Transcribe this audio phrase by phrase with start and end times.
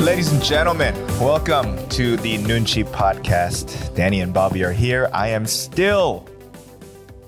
[0.00, 3.94] Ladies and gentlemen, welcome to the Noonchi podcast.
[3.94, 5.08] Danny and Bobby are here.
[5.12, 6.28] I am still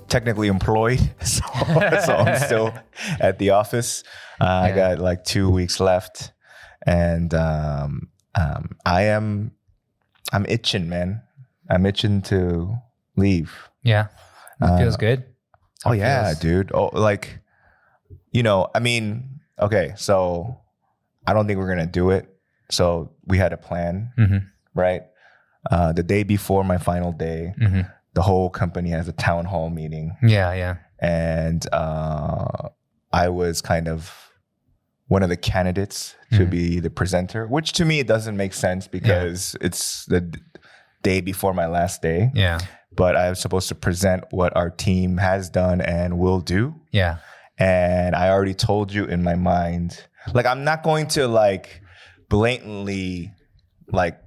[0.09, 1.41] technically employed, so,
[2.05, 2.73] so I'm still
[3.21, 4.03] at the office.
[4.41, 6.33] Uh, I got like two weeks left,
[6.85, 9.53] and um, um, I am
[10.33, 11.21] I'm itching, man.
[11.69, 12.75] I'm itching to
[13.15, 13.69] leave.
[13.83, 14.07] Yeah.
[14.61, 15.23] It feels good.
[15.85, 16.71] Oh It yeah, feels- dude.
[16.73, 17.39] Oh, like
[18.35, 20.57] you know, I mean, okay, so
[21.25, 22.25] I don't think we're gonna do it.
[22.69, 24.39] So we had a plan, Mhm.
[24.73, 25.03] right?
[25.71, 27.89] Uh, the day before my final day, Mhm.
[28.13, 30.75] the whole company has a town hall meeting, Yeah, yeah.
[30.99, 32.69] and uh,
[33.13, 34.13] I was kind of
[35.07, 36.49] one of the candidates to Mhm.
[36.49, 40.39] be the presenter, which to me it doesn't make sense because it's the d-
[41.03, 42.57] day before my last day Yeah.
[42.95, 46.73] but I'm supposed to present what our team has done and will do.
[46.91, 47.17] Yeah.
[47.57, 51.81] And I already told you in my mind, like I'm not going to like
[52.29, 53.31] blatantly
[53.91, 54.19] like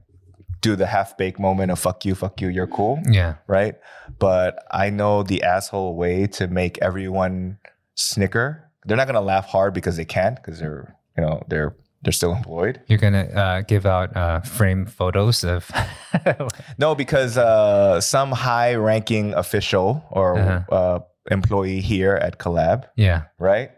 [0.61, 3.35] do the half baked moment of fuck you, fuck you, you're cool, Yeah.
[3.47, 3.75] right?
[4.19, 7.59] But I know the asshole way to make everyone
[7.95, 8.65] snicker.
[8.85, 12.33] They're not gonna laugh hard because they can't because they're you know they're they're still
[12.33, 12.81] employed.
[12.87, 15.69] You're going to uh, give out uh, frame photos of.
[16.79, 21.01] No, because uh, some high ranking official or Uh-huh.
[21.31, 23.25] Employee here at Collab yeah.
[23.39, 23.71] right?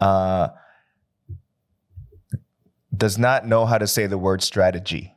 [0.00, 0.48] Uh,
[2.96, 5.14] does not know how to say the word strategy,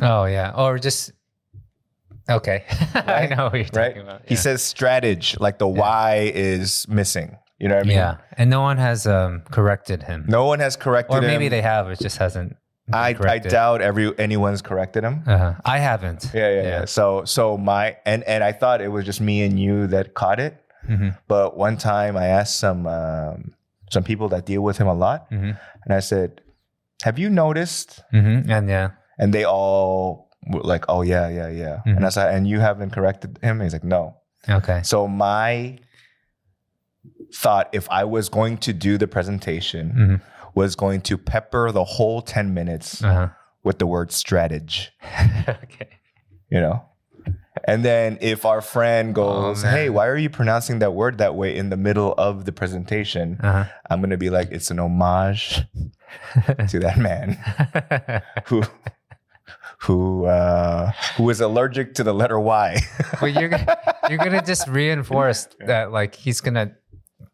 [0.00, 0.52] Oh, yeah.
[0.54, 1.12] Or just.
[2.28, 2.64] Okay.
[2.94, 3.88] I know what you're right?
[3.88, 4.22] talking about.
[4.26, 7.36] He says strategy, like the Y is missing.
[7.58, 7.96] You know what I mean?
[7.96, 8.16] Yeah.
[8.36, 10.26] And no one has um, corrected him.
[10.28, 11.90] No one has corrected or maybe they have.
[11.90, 12.56] It just hasn't.
[12.92, 15.22] I, I doubt every anyone's corrected him.
[15.26, 15.54] Uh-huh.
[15.64, 16.30] I haven't.
[16.34, 16.84] Yeah, yeah, yeah.
[16.86, 20.40] So, so my and and I thought it was just me and you that caught
[20.40, 20.54] it.
[20.88, 21.16] Mhm.
[21.28, 23.52] But one time I asked some um,
[23.90, 25.58] some people that deal with him a lot, Mhm.
[25.84, 26.40] and I said,
[27.02, 28.48] "Have you noticed Mhm.
[28.48, 28.90] And yeah.
[29.18, 31.96] and they all were like, "Oh yeah, yeah, yeah." Mhm.
[31.96, 34.16] And I said, "And you haven't corrected him?" And he's like, "No."
[34.48, 34.80] Okay.
[34.82, 35.78] So my
[37.34, 40.20] thought, if I was going to do the presentation, Mhm.
[40.60, 43.28] Was going to pepper the whole ten minutes Uh-huh.
[43.66, 44.82] with the word strategy.
[45.64, 45.90] okay.
[46.50, 46.76] You know.
[47.70, 49.72] And then if our friend goes, man.
[49.76, 53.36] "Hey, why are you pronouncing that word that way in the middle of the presentation?"
[53.42, 53.64] Uh-huh.
[53.90, 55.46] I'm gonna be like, "It's an homage
[56.72, 57.26] to that man
[58.48, 58.62] who."
[59.86, 62.80] Who uh, who is allergic to the letter Y?
[63.20, 63.48] but you're
[64.10, 66.72] you're gonna just reinforce that like he's gonna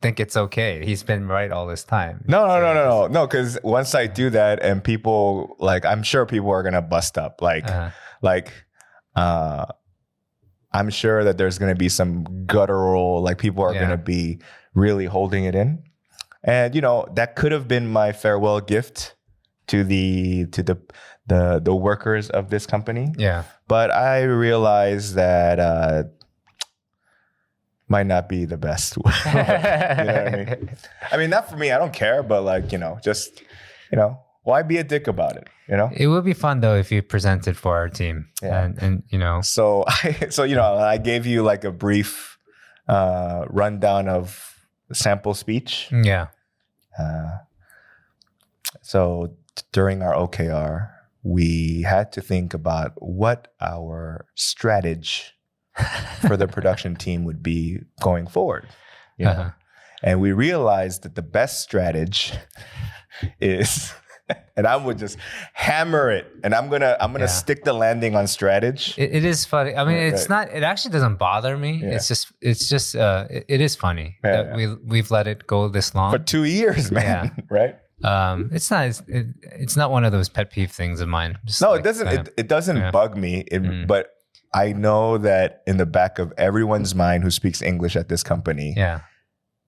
[0.05, 0.85] think it's okay.
[0.85, 2.25] He's been right all this time.
[2.29, 3.27] No, no, no, no, no, no.
[3.27, 7.41] Because once I do that, and people like, I'm sure people are gonna bust up.
[7.41, 7.89] Like, Uh-huh.
[8.21, 8.53] like,
[9.17, 9.65] uh,
[10.73, 13.23] I'm sure that there's gonna be some guttural.
[13.23, 13.81] Like, people are Yeah.
[13.83, 14.39] gonna be
[14.75, 15.83] really holding it in,
[16.43, 19.15] and you know that could have been my farewell gift
[19.69, 20.77] to the to the
[21.27, 23.07] the the workers of this company.
[23.17, 23.45] Yeah.
[23.69, 26.03] But I realized that uh,
[27.89, 28.97] might not be the best.
[28.97, 30.71] you know I mean?
[31.13, 31.71] I mean, not for me.
[31.71, 33.43] I don't care, but like you know, just
[33.91, 35.49] you know, why be a dick about it?
[35.69, 35.91] You know.
[35.95, 38.29] It would be fun though if you presented for our team.
[38.43, 38.65] Yeah.
[38.65, 42.39] And and you know So, I, so you know, I gave you like a brief
[42.89, 45.89] uh, rundown of sample speech.
[45.91, 46.29] yeah.
[46.99, 47.39] Uh,
[48.83, 49.35] so
[49.73, 50.91] during our OKR,
[51.23, 55.25] we had to think about what our strategy
[56.27, 58.67] for the production team would be going forward.
[59.19, 59.31] Know?
[59.31, 59.51] Uh-huh.
[60.03, 62.35] And we realized that the best strategy
[63.41, 63.93] is,
[64.57, 65.19] and I would just
[65.53, 67.29] hammer it, and I'm gonna I'm gonna Yeah.
[67.29, 68.95] stick the landing on strategy.
[69.01, 69.75] It, it is funny.
[69.75, 70.49] I mean, Yeah, it's right.
[70.49, 70.57] not.
[70.57, 71.81] It actually doesn't bother me.
[71.83, 71.91] Yeah.
[71.95, 72.33] It's just.
[72.41, 72.97] It's just.
[72.97, 74.57] Uh, it, it is funny Yeah, that yeah.
[74.57, 76.13] we we've let it go this long.
[76.13, 77.43] for two years, man.
[77.51, 77.77] Right?
[78.03, 78.87] um, it's not.
[78.87, 81.39] It's, it, it's not one of those pet peeve things of mine.
[81.45, 82.09] Just No, like, it doesn't.
[82.09, 82.91] It, it doesn't yeah.
[82.91, 83.45] bug me.
[83.51, 83.87] It, Mm.
[83.87, 84.11] But
[84.55, 88.75] I know that in the back of everyone's mind who speaks English at this company,
[88.77, 89.01] yeah.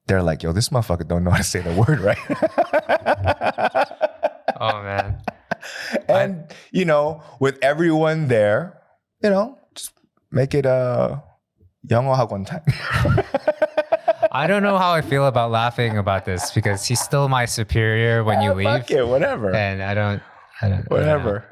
[0.06, 2.18] they're like, yo, this motherfucker don't know how to say the word right.
[4.60, 5.20] oh man.
[6.08, 8.80] And I, you know, with everyone there,
[9.22, 9.92] you know, just
[10.30, 11.22] make it a
[11.88, 12.62] young time.
[14.32, 18.22] I don't know how I feel about laughing about this because he's still my superior
[18.22, 18.66] when you leave.
[18.66, 19.54] Fuck it, whatever.
[19.54, 20.22] And I don't,
[20.60, 20.90] I don't.
[20.90, 21.44] Whatever.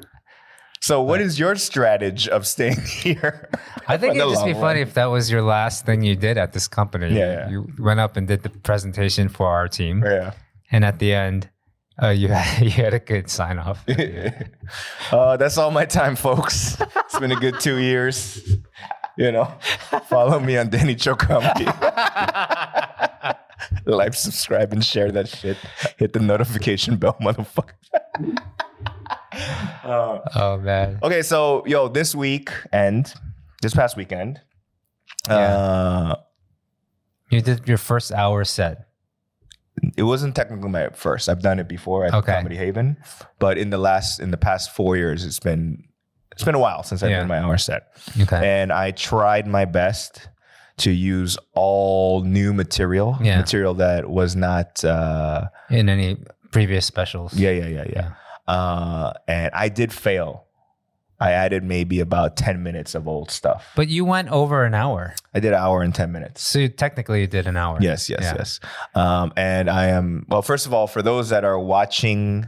[0.85, 3.49] So, what is your strategy of staying here?
[3.87, 6.37] I think it'd just be long funny if that was your last thing you did
[6.37, 7.07] at this company.
[7.07, 7.49] Yeah, yeah.
[7.49, 10.33] You went up and did the presentation for our team, Yeah.
[10.71, 11.49] and at the end,
[11.99, 13.83] uh, you had you had a good sign off.
[15.11, 16.77] uh, that's all my time, folks.
[16.79, 18.39] It's been a good two years.
[19.17, 19.45] You know,
[20.07, 21.15] follow me on Danny Cho
[23.87, 25.57] like, subscribe, and share that shit.
[25.97, 27.73] Hit the notification bell, motherfucker.
[29.83, 30.97] Uh, Oh man.
[31.03, 33.11] okay, so yo, this week and
[33.61, 34.39] this past weekend,
[35.29, 36.15] uh,
[37.29, 38.87] You did your first hour set.
[39.97, 41.27] it wasn't technically my first.
[41.29, 42.33] I've done it before at Okay.
[42.33, 42.97] Comedy Haven,
[43.39, 45.83] but in the last in the past four years, it's been
[46.31, 47.19] it's been a while since I've Yeah.
[47.19, 47.83] done my hour set,
[48.21, 48.61] Okay.
[48.61, 50.29] and I tried my best
[50.77, 53.37] to use all new material, Yeah.
[53.37, 54.83] material that was not.
[54.83, 56.17] Uh, In any
[56.51, 57.33] previous specials.
[57.33, 58.09] yeah, yeah, yeah, yeah.
[58.47, 60.43] Uh, and I did fail.
[61.19, 63.71] I added maybe about ten minutes of old stuff.
[63.75, 65.15] But you went over an hour.
[65.33, 66.41] I did an hour and ten minutes.
[66.41, 67.77] So you technically you did an hour.
[67.81, 68.33] Yes, yes, Yeah.
[68.37, 68.59] yes.
[68.95, 70.41] Um, and I am well.
[70.41, 72.47] First of all, for those that are watching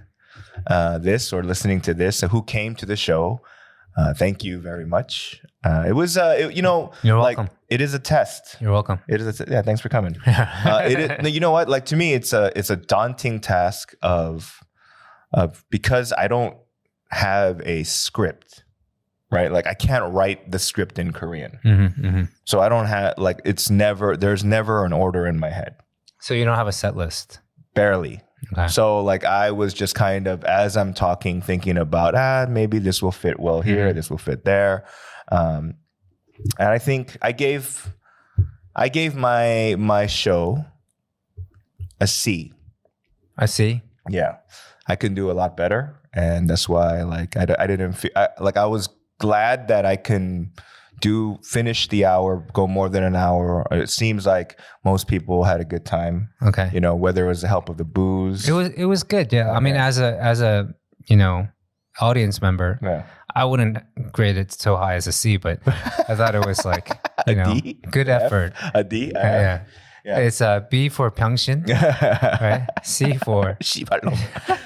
[0.67, 3.39] uh, this or listening to this, who came to the show,
[3.97, 5.41] uh, thank you very much.
[5.63, 7.55] Uh, it was, uh, it- you know, You're like welcome.
[7.69, 8.57] it is a test.
[8.59, 8.99] You're welcome.
[9.07, 9.61] It is, a t- yeah.
[9.61, 10.17] Thanks for coming.
[10.27, 11.69] Uh, it is, you know what?
[11.69, 14.59] Like to me, it's a it's a daunting task of
[15.69, 16.55] because I don't
[17.11, 18.63] have a script,
[19.31, 19.51] right?
[19.51, 23.39] Like I can't write the script in Korean, hmm hmm so I don't have like
[23.45, 25.75] it's never there's never an order in my head,
[26.21, 27.39] So you don't have a set list.
[27.73, 28.21] barely.
[28.53, 28.67] Okay.
[28.67, 33.01] So like I was just kind of as I'm talking, thinking about ah maybe this
[33.01, 33.95] will fit well here, Mhm.
[33.95, 34.85] this will fit there,
[35.31, 35.75] um,
[36.59, 37.91] and I think I gave
[38.75, 40.65] I gave my my show
[41.99, 42.53] a C.
[43.37, 43.81] I see.
[44.09, 44.37] Yeah,
[44.88, 48.10] I can do a lot better, and that's why like I, d- I didn't feel
[48.16, 48.88] I, like I was
[49.20, 50.50] glad that I can
[51.00, 53.66] do finish the hour, go more than an hour.
[53.70, 56.28] It seems like most people had a good time.
[56.46, 56.70] Okay.
[56.72, 58.48] You know, whether it was the help of the booze.
[58.48, 59.32] It was it was good.
[59.32, 59.50] Yeah.
[59.50, 59.86] I mean, Yeah.
[59.86, 60.68] as a as a
[61.06, 61.46] you know
[62.00, 63.02] audience member, yeah.
[63.34, 63.78] I wouldn't
[64.12, 65.58] grade it so high as a C, but
[66.08, 66.90] I thought it was like
[67.26, 67.80] you A know D?
[67.90, 68.22] good F?
[68.22, 68.52] effort.
[68.74, 69.12] a D.
[69.14, 69.60] Uh, yeah.
[70.04, 70.18] Yeah.
[70.18, 71.62] It's a B for Pyeongchon,
[72.42, 72.66] right?
[72.82, 74.10] C for 씨발로.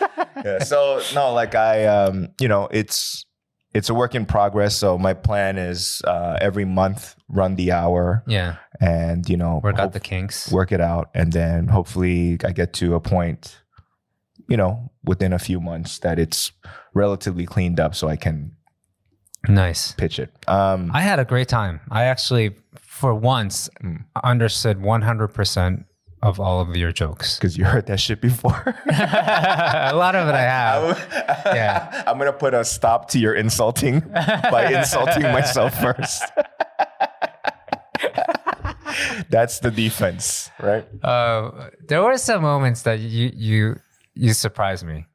[0.46, 0.64] yeah.
[0.64, 3.26] So no, like I, um, you know, it's
[3.74, 4.76] it's a work in progress.
[4.76, 8.58] So my plan is uh, every month run the hour yeah.
[8.82, 10.52] and you know Work out the kinks.
[10.52, 13.62] work it out, and then hopefully I get to a point,
[14.50, 16.52] you know, within a few months that it's
[16.94, 18.52] relatively cleaned up, so I can
[19.48, 19.94] Nice.
[19.94, 20.30] pitch it.
[20.48, 21.80] Um, I had a great time.
[21.90, 24.04] I actually, for once, Mm.
[24.24, 25.86] understood 100%
[26.22, 27.36] of all of your jokes.
[27.38, 28.76] because you heard that shit before.
[28.88, 30.84] a lot of it I have.
[30.84, 32.04] I'm- Yeah.
[32.08, 36.24] I'm gonna put a stop to your insulting by insulting myself first.
[39.30, 40.86] That's the defense, right?
[41.04, 43.80] Uh, there were some moments that you you
[44.14, 45.06] you surprised me.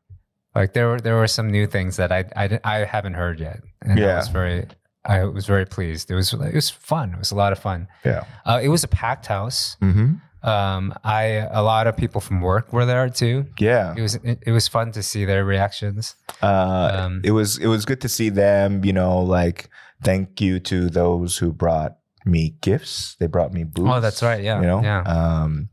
[0.54, 3.60] Like there were there were some new things that I I, I haven't heard yet,
[3.82, 4.16] and I Yeah.
[4.16, 4.66] was very
[5.04, 6.10] I was very pleased.
[6.10, 7.12] It was it was fun.
[7.12, 7.88] It was a lot of fun.
[8.04, 8.24] Yeah.
[8.44, 9.76] Uh, it was a packed house.
[9.82, 10.14] Mm-hmm.
[10.46, 13.46] Um, I a lot of people from work were there too.
[13.58, 13.94] Yeah.
[13.96, 16.14] It was it, it was fun to see their reactions.
[16.42, 18.84] Uh, Um, it was it was good to see them.
[18.84, 19.68] You know, like
[20.04, 23.16] thank you to those who brought me gifts.
[23.18, 23.90] They brought me boots.
[23.92, 24.42] Oh, that's right.
[24.42, 24.82] Yeah, You know.
[24.82, 25.02] yeah.
[25.02, 25.68] Um,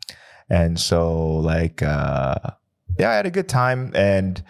[0.50, 2.36] and so like uh,
[3.00, 4.44] yeah, I had a good time and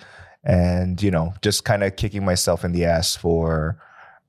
[0.43, 3.77] and you know just kind of kicking myself in the ass for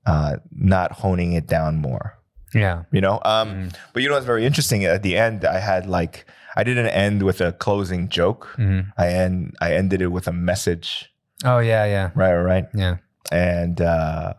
[0.07, 2.19] uh, not honing it down more.
[2.55, 2.85] Yeah.
[2.93, 3.21] You know.
[3.25, 3.77] Um, Mm.
[3.93, 4.85] But you know what's very interesting?
[4.85, 8.55] At the end, I had like I didn't end with a closing joke.
[8.57, 8.87] Mhm.
[8.97, 11.11] I end I ended it with a message.
[11.45, 12.97] Oh yeah, yeah, Right, right, yeah.
[13.33, 14.35] And uh,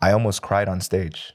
[0.00, 1.34] I almost cried on stage.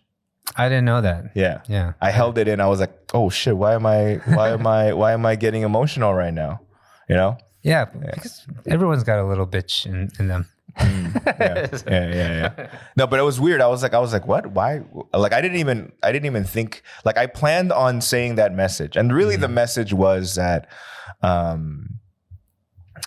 [0.55, 1.31] I didn't know that.
[1.35, 1.61] Yeah.
[1.67, 1.93] Yeah.
[2.01, 2.59] I held it in.
[2.61, 3.57] I was like, "Oh shit!
[3.57, 4.21] Why am I?
[4.25, 4.93] Why am I?
[4.93, 6.61] Why am I getting emotional right now?"
[7.09, 7.37] You know?
[7.63, 10.45] Yeah, because everyone's got a little bitch in, in them.
[10.77, 12.69] Mm, yeah, yeah, yeah, yeah.
[12.97, 13.61] No, but it was weird.
[13.61, 14.47] I was like, I was like, "What?
[14.47, 14.81] Why?"
[15.13, 16.83] Like, I didn't even, I didn't even think.
[17.05, 19.53] Like, I planned on saying that message, and really, the mm.
[19.53, 20.69] message was that
[21.21, 21.99] um,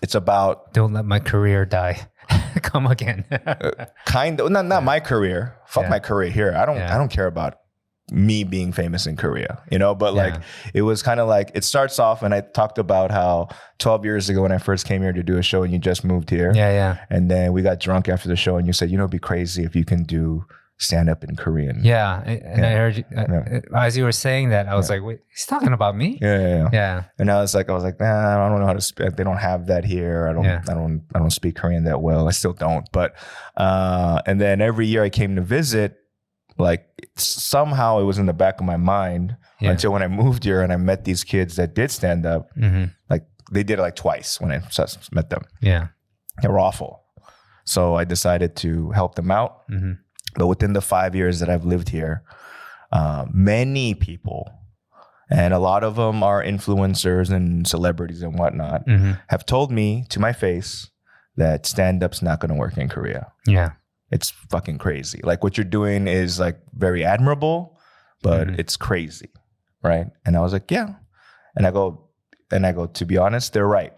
[0.03, 2.09] it's about Don't let my career die.
[2.63, 3.25] Come again.
[3.31, 5.57] Uh, kind of not not my career.
[5.67, 5.91] Fuck Yeah.
[5.91, 6.55] my career here.
[6.57, 6.95] I don't Yeah.
[6.95, 7.59] I don't care about
[8.11, 10.35] me being famous in Korea, you know, but like
[10.75, 13.49] it was kind of like it starts off and I talked about how
[13.79, 16.05] 12 years ago when I first came here to do a show and you just
[16.05, 16.53] moved here.
[16.55, 19.05] yeah, yeah, And then we got drunk after the show and you said, you know,
[19.05, 20.45] it'd be crazy if you can do
[20.81, 21.81] stand up in Korean.
[21.83, 22.23] yeah.
[22.23, 25.45] And I heard you, uh, as you were saying that, I was like, wait, he's
[25.45, 26.19] talking about me?
[26.23, 26.69] Yeah, yeah, yeah.
[26.73, 27.03] Yeah.
[27.19, 29.17] And I was like, I was like, nah, I don't know how to speak.
[29.17, 30.29] They don't have that here.
[30.29, 30.62] I don't, Yeah.
[30.69, 32.29] I don't, I don't speak Korean that well.
[32.29, 32.87] I still don't.
[32.93, 33.17] But,
[33.57, 35.97] uh, and then every year I came to visit,
[36.59, 36.87] like
[37.17, 39.71] somehow it was in the back of my mind Yeah.
[39.73, 42.50] until when I moved here and I met these kids that did stand up.
[42.55, 44.61] hmm Like they did it like twice when I
[45.12, 45.43] met them.
[45.61, 45.88] Yeah.
[46.43, 47.03] They were awful.
[47.65, 49.62] So I decided to help them out.
[49.69, 49.93] hmm
[50.37, 52.23] But within the five years that I've lived here,
[52.93, 54.50] uh, many people,
[55.31, 60.05] and a lot of them are influencers and celebrities and whatnot, hmm have told me
[60.09, 60.91] to my face
[61.37, 63.33] that stand up's not going to work in Korea.
[63.47, 63.71] Yeah.
[64.11, 65.21] It's fucking crazy.
[65.23, 67.79] Like what you're doing is like very admirable,
[68.23, 68.59] but Mhm.
[68.59, 69.31] it's crazy,
[69.83, 70.07] right?
[70.25, 70.95] And I was like, yeah.
[71.57, 72.09] And I go,
[72.50, 72.87] and I go.
[72.87, 73.93] To be honest, they're right.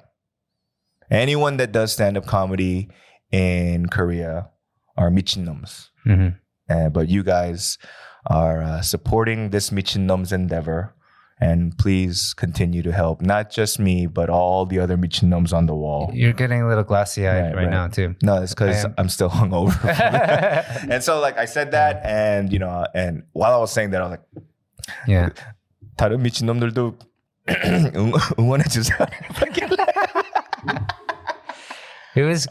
[1.10, 2.88] Anyone that does stand up comedy
[3.30, 4.50] in Korea
[4.96, 5.88] are michinoms.
[6.04, 6.28] hmm
[6.68, 7.78] Uh, but you guys
[8.26, 10.94] are uh, supporting this Michinnom's endeavor.
[11.39, 15.75] And please continue to help not just me, but all the other Michinnoms on the
[15.75, 16.09] wall.
[16.13, 17.69] You're getting a little glassy eyed Right, right, right.
[17.69, 18.15] now too.
[18.23, 19.75] No, it's because I am- I'm still hungover.
[20.89, 23.99] and so, like, I said that, and you know, and while I was saying that,
[24.01, 24.25] I was like,
[25.07, 25.29] yeah.
[25.97, 26.95] 다른 미친놈들도
[27.49, 28.95] 응- 응원해 주세요.
[32.15, 32.47] It was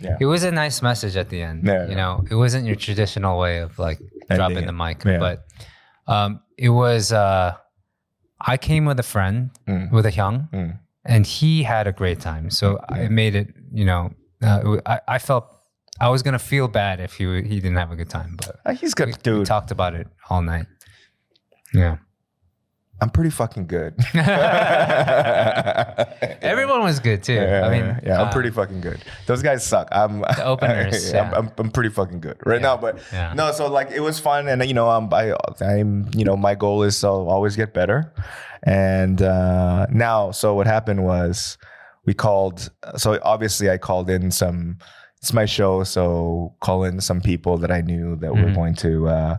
[0.00, 0.16] Yeah.
[0.20, 1.66] it was a nice message at the end.
[1.66, 1.96] Yeah, you yeah.
[1.96, 3.98] know, it wasn't your traditional way of like
[4.30, 4.86] dropping Ending the it.
[4.86, 5.18] mic, Yeah.
[5.18, 5.42] but
[6.06, 7.10] um, it was.
[7.12, 7.54] Uh,
[8.45, 9.91] I came with a friend Mm.
[9.91, 10.79] with a young, Mm.
[11.05, 12.49] and he had a great time.
[12.49, 13.47] So it made it.
[13.73, 15.45] You know, uh, I, I felt
[15.99, 18.73] I was gonna feel bad if he he didn't have a good time, but Uh,
[18.73, 19.45] He's we, good, we dude.
[19.45, 20.65] talked about it all night.
[21.73, 21.97] Yeah,
[23.01, 23.93] I'm pretty fucking good.
[26.41, 27.33] everyone was good too.
[27.33, 28.99] Yeah, I mean, yeah, yeah, I'm uh, pretty fucking good.
[29.25, 29.87] Those guys suck.
[29.91, 31.31] I'm The openers, I'm, yeah.
[31.37, 32.77] I'm, I'm pretty fucking good right Yeah, now.
[32.77, 33.33] But yeah.
[33.33, 36.55] no, so like it was fun, and you know, I'm I, I'm you know, my
[36.55, 38.13] goal is to always get better.
[38.63, 41.57] And uh, now, so what happened was
[42.05, 42.69] we called.
[42.97, 44.77] So obviously, I called in some.
[45.17, 48.55] It's my show, so call in some people that I knew that were Mhm.
[48.55, 49.37] going to uh,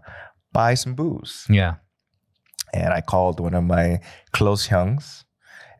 [0.52, 1.74] buy some booze Yeah.
[2.72, 4.00] and I called one of my
[4.32, 5.23] close youngs,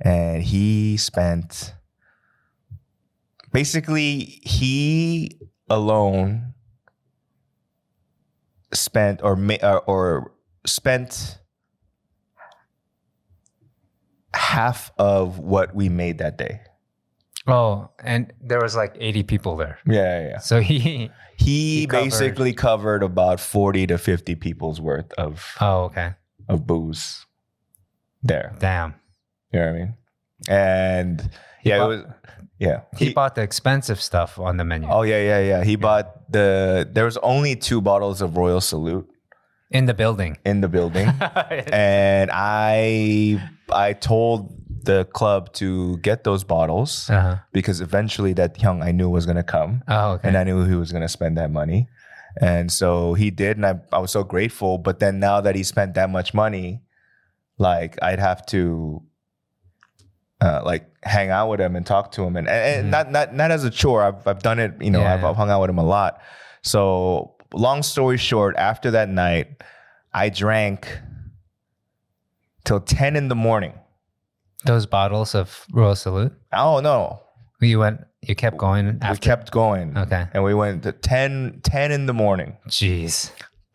[0.01, 1.75] and he spent
[3.53, 6.53] basically he alone
[8.73, 10.33] spent or ma- or, or
[10.67, 11.39] spent
[14.35, 16.61] half of what we made that day.
[17.47, 19.79] Oh, and there was like 80 people there.
[19.87, 20.29] Yeah, yeah.
[20.31, 20.39] yeah.
[20.39, 21.11] So he.
[21.37, 26.13] He, He basically covered about forty to fifty people's worth of Oh, okay.
[26.49, 27.27] of booze
[28.23, 28.55] there.
[28.61, 28.95] Damn.
[29.55, 29.95] You know what I mean?
[30.49, 31.31] And
[31.63, 32.05] yeah, bought- it was
[32.59, 32.81] yeah.
[32.97, 35.65] He, bought the expensive stuff on the menu Oh yeah, yeah, yeah.
[35.65, 36.89] He bought the.
[36.91, 39.07] There was only two bottles of Royal Salute
[39.71, 40.39] in the building.
[40.45, 41.09] in the building,
[41.73, 43.43] and I
[43.73, 47.37] I told the club to get those bottles uh-huh.
[47.53, 50.29] because eventually that young I knew was gonna come, Oh, okay.
[50.29, 51.89] and I knew he was gonna spend that money,
[52.41, 54.79] and so he did, and I I was so grateful.
[54.79, 56.83] But then now that he spent that much money,
[57.59, 59.03] like I'd have to.
[60.45, 62.91] Uh, like hang out with him and talk to him and, and, Mhm.
[62.91, 65.25] not not not as a chore I've, I've done it you know Yeah, I've.
[65.25, 66.21] I've hung out with him a lot
[66.63, 69.47] so long story short after that night
[70.13, 70.81] I drank
[72.65, 73.75] till 10 in the morning
[74.65, 76.33] Those bottles of Royal Salute.
[76.53, 77.21] oh no
[77.61, 78.01] You went.
[78.21, 79.13] You kept going after.
[79.13, 80.27] we kept going Okay.
[80.33, 83.31] and we went to 10 10 in the morning Jeez.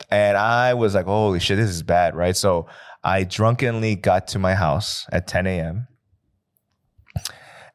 [0.10, 2.68] and I was like holy shit this is bad right so
[3.04, 5.88] I drunkenly got to my house at 10 a.m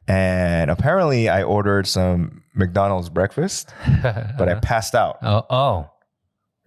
[0.07, 5.45] and apparently I ordered some McDonald's breakfast but I passed out Oh.
[5.49, 5.89] Oh.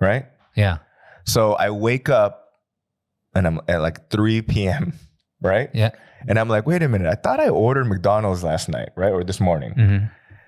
[0.01, 0.27] right
[0.57, 0.79] Yeah.
[1.25, 2.45] So I wake up
[3.35, 4.95] and I'm at like 3 p.m.,
[5.43, 5.71] right?
[5.75, 5.91] Yeah.
[6.27, 9.13] And I'm like, wait a minute, I thought I ordered McDonald's last night, right?
[9.13, 9.73] Or this morning.
[9.75, 9.99] hmm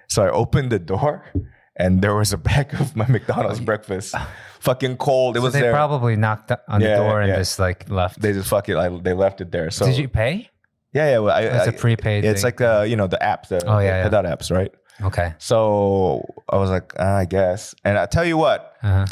[0.08, 1.24] So I opened the door
[1.76, 4.14] and there was a bag of my McDonald's breakfast.
[4.60, 5.36] Fucking cold.
[5.36, 5.72] It So was they there.
[5.72, 7.36] probably knocked on Yeah, the door and yeah.
[7.36, 8.20] just like left.
[8.20, 8.76] they just fuck it.
[8.76, 9.70] Like, they left it there.
[9.70, 10.50] So Did you pay?
[10.92, 11.18] Yeah, yeah.
[11.18, 12.24] Well, I, That's I- a prepaid.
[12.24, 12.46] it's thing.
[12.48, 14.34] like uh, you know, the app, the, Oh, yeah, the yeah.
[14.34, 14.72] Apps, right?
[15.02, 15.34] okay.
[15.38, 17.74] So I was like, ah, I guess.
[17.84, 19.06] And I tell you what, Uh-huh.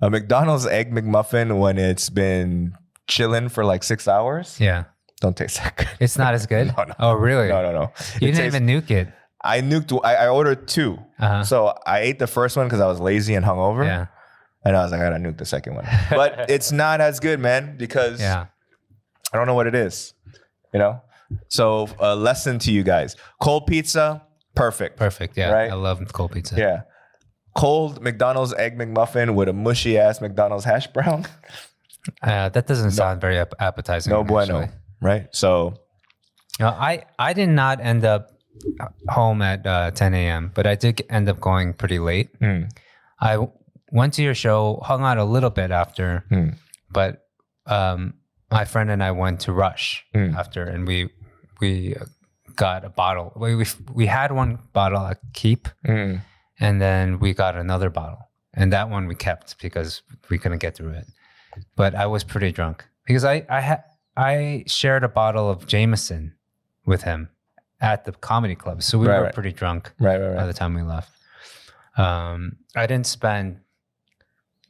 [0.00, 2.74] a McDonald's egg McMuffin when it's been
[3.08, 4.84] chilling for like six hours, Yeah.
[5.20, 5.88] don't taste that good.
[6.00, 6.66] It's not as good.
[6.76, 6.94] No, no.
[6.98, 7.48] Oh, really?
[7.48, 7.80] No, no, no.
[7.80, 9.08] You It didn't tastes- even nuke it.
[9.44, 9.98] I nuked.
[10.04, 10.98] I, I ordered two.
[11.18, 11.42] Uh-huh.
[11.42, 14.06] So I ate the first one because I was lazy and hungover, Yeah.
[14.64, 15.86] and I was like, I gotta nuke the second one.
[16.10, 18.46] But it's not as good, man, because Yeah.
[19.32, 20.14] I don't know what it is.
[20.72, 21.00] You know.
[21.48, 24.22] So a lesson to you guys: cold pizza,
[24.54, 24.96] perfect.
[24.96, 25.36] Perfect.
[25.36, 25.50] Yeah.
[25.52, 25.70] Right?
[25.70, 26.56] I love cold pizza.
[26.56, 26.82] Yeah.
[27.56, 31.26] Cold McDonald's egg McMuffin with a mushy ass McDonald's hash brown.
[32.20, 34.10] Uh, that doesn't sound very appetizing.
[34.12, 34.58] No bueno.
[34.62, 34.76] actually.
[35.00, 35.28] Right.
[35.30, 35.74] So
[36.58, 38.26] No, I I did not end up
[39.08, 42.28] home at uh, 10 a.m., but I did end up going pretty late.
[42.40, 42.68] mm,
[43.20, 43.52] I w-
[43.92, 46.56] went to your show, hung out a little bit after, Mm.
[46.90, 47.22] but
[47.66, 48.14] um,
[48.50, 50.34] my friend and I went to Rush Mm.
[50.36, 51.08] after, and we
[51.62, 51.96] we
[52.56, 53.32] got a bottle.
[53.36, 53.64] We we,
[53.94, 56.20] we had one bottle at Keep, mm,
[56.60, 60.74] and then we got another bottle, and that one we kept because we couldn't get
[60.76, 61.06] through it.
[61.76, 63.84] But I was pretty drunk because I I had
[64.16, 66.34] I shared a bottle of Jameson
[66.84, 67.30] with him
[67.80, 69.34] at the comedy club, so we Right, were right.
[69.34, 71.10] pretty drunk Right, right, by the time we left.
[71.96, 73.58] Um, I didn't spend,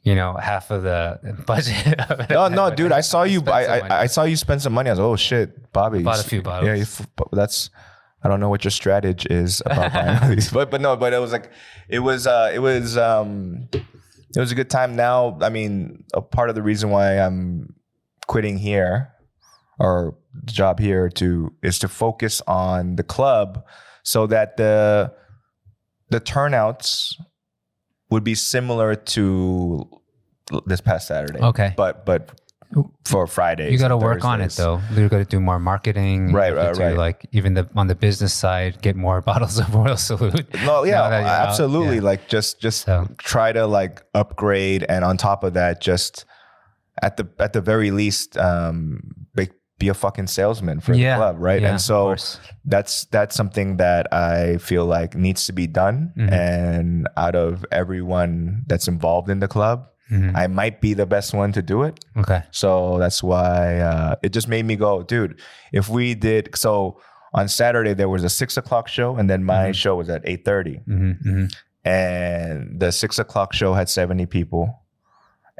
[0.03, 1.99] you know, half of the budget.
[1.99, 2.29] Of.
[2.29, 2.91] No, no, dude.
[2.91, 3.41] I saw you.
[3.47, 4.01] I, I.
[4.01, 4.89] I saw you spend some money.
[4.89, 6.03] I was like, oh shit, Bobby.
[6.03, 6.77] Bought a few Yeah, bottles.
[6.77, 7.69] you f- that's.
[8.25, 11.11] I don't know what your strategy is about buying all these, but but no, but
[11.11, 11.51] it was like,
[11.89, 14.95] it was uh, it was um, it was a good time.
[14.95, 17.75] Now, I mean, a part of the reason why I'm
[18.27, 19.09] quitting here
[19.77, 23.65] or the job here to is to focus on the club,
[24.03, 25.11] so that the
[26.09, 27.19] the turnouts
[28.09, 29.89] would be similar to
[30.65, 31.39] this past Saturday.
[31.39, 31.73] Okay.
[31.77, 32.39] but but
[33.05, 33.71] for Fridays.
[33.71, 34.81] You got to work on it though.
[34.95, 36.33] You got to do more marketing.
[36.33, 36.97] Right, right, right.
[36.97, 40.51] Like even the on the business side, get more bottles of Royal Salute.
[40.65, 41.95] No, yeah, Now that you're out, absolutely.
[41.97, 42.01] yeah.
[42.01, 46.25] Like just just So- try to like upgrade, and on top of that, just
[47.01, 49.01] at the at the very least, um,
[49.35, 51.61] be, be a fucking salesman for Yeah, the club, right?
[51.61, 52.15] yeah, and so
[52.65, 56.13] that's that's something that I feel like needs to be done.
[56.17, 56.31] Mhm.
[56.31, 60.35] And out of everyone that's involved in the club, Mhm.
[60.35, 62.03] I might be the best one to do it.
[62.17, 62.43] Okay.
[62.51, 65.39] So that's why uh, it just made me go, dude.
[65.71, 66.99] If we did so
[67.33, 69.75] on Saturday, there was a six o'clock show, and then my Mhm.
[69.75, 71.45] show was at eight thirty, hmm hmm
[71.85, 74.82] and the six o'clock show had seventy people,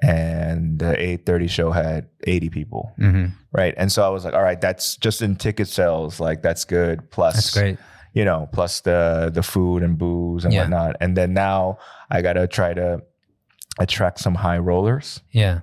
[0.04, 3.74] and the eight thirty show had eighty people, hmm right?
[3.78, 7.10] And so I was like, all right, that's just in ticket sales, like that's good.
[7.12, 7.78] Plus, That's great.
[8.14, 10.62] you know, plus the the food and booze and Yeah.
[10.62, 10.96] whatnot.
[11.02, 11.78] And then now
[12.10, 13.02] I gotta try to
[13.80, 15.22] attract some high rollers.
[15.32, 15.62] Yeah.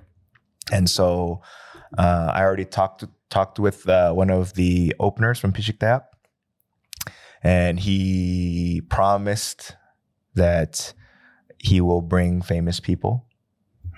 [0.71, 1.41] And so
[1.97, 6.03] uh, I already talked talked with uh, one of the openers from Pichiktaap,
[7.43, 9.75] and he promised
[10.35, 10.93] that
[11.57, 13.25] he will bring famous people.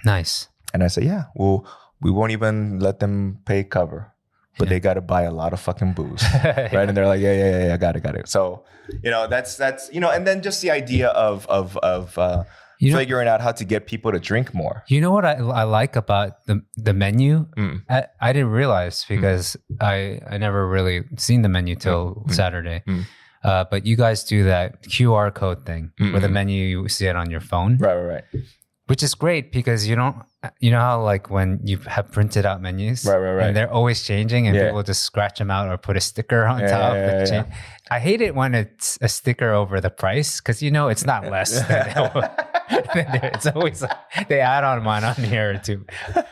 [0.06, 0.48] Nice.
[0.74, 1.66] And I said, yeah, well,
[2.02, 4.12] we won't even let them pay cover,
[4.58, 6.24] but they got to buy a lot of fucking booze.
[6.44, 6.74] right?
[6.90, 8.28] And they're like, yeah, yeah, yeah, yeah, I got it, got it.
[8.28, 8.64] So,
[9.04, 12.44] you know, that's that's you know, and then just the idea of of of uh,
[12.80, 14.84] You know, figuring out how to get people to drink more.
[14.90, 17.46] you know what I, I like about the the menu?
[17.56, 17.84] Mm.
[17.90, 22.84] I, I didn't realize because I I never really seen the menu till Saturday.
[22.88, 23.06] Mm.
[23.44, 27.16] Uh, but you guys do that QR code thing where the menu you see it
[27.16, 28.44] on your phone, Right, right, right,
[28.88, 30.16] which is great because you don't
[30.60, 33.48] you know how like when you have printed out menus, Right, right, right.
[33.48, 34.66] and they're always changing, and Yeah.
[34.68, 36.96] people just scratch them out or put a sticker on Yeah, top.
[36.96, 37.46] yeah,
[37.90, 41.30] I hate it when it's a sticker over the price because you know it's not
[41.32, 41.62] less.
[41.68, 41.88] than
[43.34, 45.86] it's always like, they add on one on here too.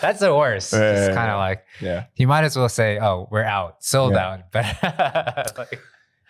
[0.00, 0.72] That's the worst.
[0.72, 2.04] It's kind of like yeah.
[2.16, 4.64] you might as well say, "Oh, we're out, sold out." But
[5.58, 5.78] like,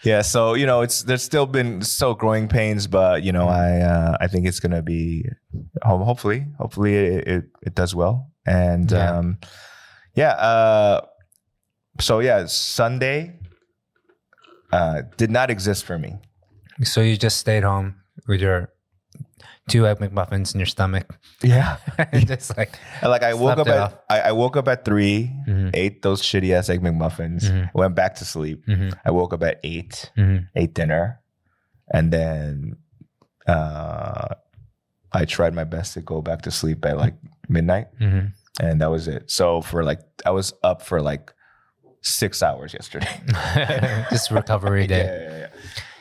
[0.05, 3.81] Yeah, so you know, it's there's still been still growing pains, but you know, I
[3.81, 5.25] uh, I think it's gonna be
[5.83, 9.19] ho- hopefully hopefully it it, it does well, and Yeah.
[9.19, 9.39] um,
[10.15, 10.31] yeah.
[10.33, 11.01] Uh,
[12.01, 13.39] so yeah, Sunday
[14.73, 16.17] uh, did not exist for me.
[16.83, 18.71] so you just stayed home with your
[19.70, 21.06] two egg McMuffins in your stomach,
[21.42, 21.76] Yeah,
[22.12, 24.04] and just like like I woke up at.
[24.11, 25.70] I, I woke up at 3 Mhm.
[25.74, 27.70] ate those shitty ass egg McMuffins, Mhm.
[27.74, 28.66] went back to sleep.
[28.66, 28.92] Mhm.
[29.04, 30.48] I woke up at eight, Mhm.
[30.54, 31.20] ate dinner,
[31.92, 32.76] and then
[33.46, 34.35] uh,
[35.12, 37.14] I tried my best to go back to sleep at like
[37.48, 38.33] midnight, Mhm.
[38.61, 39.30] and that was it.
[39.30, 41.33] So for like, I was up for like
[42.02, 43.11] six hours yesterday.
[44.11, 45.06] just recovery yeah, day.
[45.06, 45.46] yeah, yeah.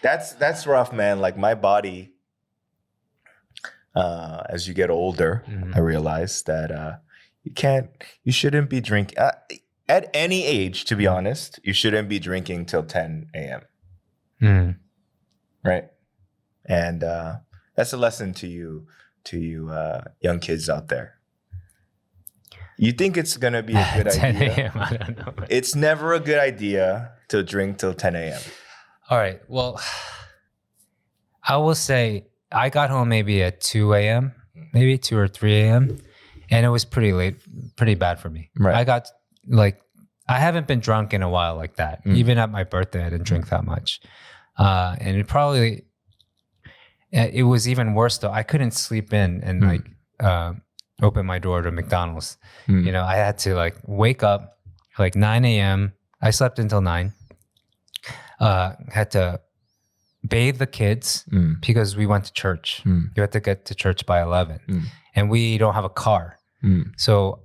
[0.01, 1.19] That's that's rough, man.
[1.19, 2.13] Like my body,
[3.99, 5.75] uh, as you get older, Mhm.
[5.75, 6.93] I realize that uh,
[7.43, 7.87] you can't,
[8.23, 9.31] you shouldn't be drinking uh,
[9.87, 10.85] at any age.
[10.85, 13.61] To be honest, you shouldn't be drinking till ten a.m.
[14.41, 14.75] Mm.
[15.63, 15.85] right?
[16.65, 17.31] And uh,
[17.75, 18.87] that's a lesson to you,
[19.25, 21.15] to you uh, young kids out there.
[22.77, 24.71] You think it's gonna be a good 10 idea?
[24.71, 24.71] a.m.
[24.79, 25.33] I don't know.
[25.49, 28.39] It's never a good idea to drink till ten a.m.
[29.09, 29.41] All right.
[29.49, 29.81] Well,
[31.43, 34.33] I will say I got home maybe at 2 a.m.,
[34.73, 35.97] maybe 2 or 3 a.m.,
[36.51, 37.35] and it was pretty late,
[37.75, 38.49] pretty bad for me.
[38.57, 38.75] Right.
[38.75, 39.07] I got
[39.47, 39.79] like,
[40.27, 42.03] I haven't been drunk in a while like that.
[42.05, 42.15] Mm.
[42.17, 43.99] Even at my birthday, I didn't drink that much.
[44.57, 45.83] Uh, and it probably,
[47.15, 48.31] uh, it was even worse though.
[48.31, 49.67] I couldn't sleep in and Mm.
[49.67, 49.85] like
[50.19, 50.53] uh,
[51.01, 52.37] open my door to McDonald's.
[52.67, 52.85] Mm.
[52.85, 54.57] You know, I had to like wake up
[54.97, 55.93] like 9 a.m.
[56.21, 57.13] I slept until 9.
[58.39, 59.39] Uh, had to
[60.27, 61.61] bathe the kids Mm.
[61.65, 62.81] because we went to church.
[62.85, 63.11] Mm.
[63.15, 64.59] You had to get to church by 11.
[64.67, 64.83] Mm.
[65.15, 66.37] And we don't have a car.
[66.63, 66.91] Mm.
[66.97, 67.39] So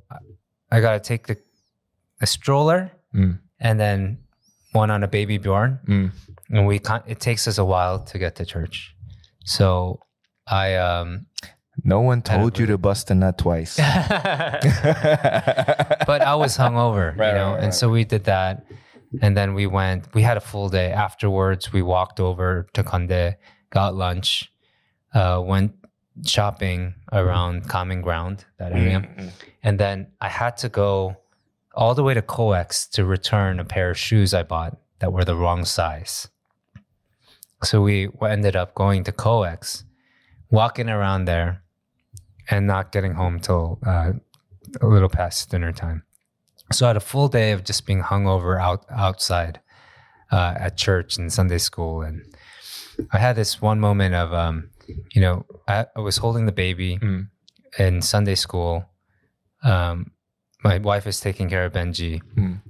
[0.73, 1.37] I got to take the
[2.21, 3.39] a stroller Mm.
[3.61, 4.19] and then
[4.73, 5.79] one on a baby Bjorn.
[5.87, 6.11] Mm.
[6.51, 8.95] And we can it takes us a while to get to church.
[9.45, 10.01] So
[10.49, 11.27] I um
[11.85, 13.77] No one told you to bust a nut twice.
[16.07, 18.65] but I was hungover, Right, you know, right, right, and so we did that,
[19.23, 20.13] and then we went.
[20.15, 20.91] We had a full day.
[20.93, 23.37] Afterwards, we walked over to Kondae,
[23.71, 24.53] got lunch,
[25.15, 25.73] uh, went
[26.27, 29.29] shopping around Common Ground that area, Mm-hmm.
[29.63, 31.17] and then I had to go
[31.75, 35.25] all the way to Coex to return a pair of shoes I bought that were
[35.25, 36.29] the wrong size.
[37.65, 39.85] So we ended up going to Coex,
[40.51, 41.63] walking around there,
[42.51, 44.13] and not getting home till uh,
[44.81, 46.05] a little past dinner time.
[46.73, 49.61] So I had a full day of just being hungover out outside
[50.33, 52.23] uh, at church and Sunday school, and
[53.13, 54.71] I had this one moment of, um,
[55.13, 57.29] you know, I, I was holding the baby Mm.
[57.79, 58.85] in Sunday school.
[59.63, 60.13] Um,
[60.63, 62.63] my wife is taking care of Benji, Mm.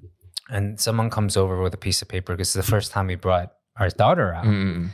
[0.51, 3.15] and someone comes over with a piece of paper because it's the first time we
[3.15, 4.91] brought our daughter out Mm-mm.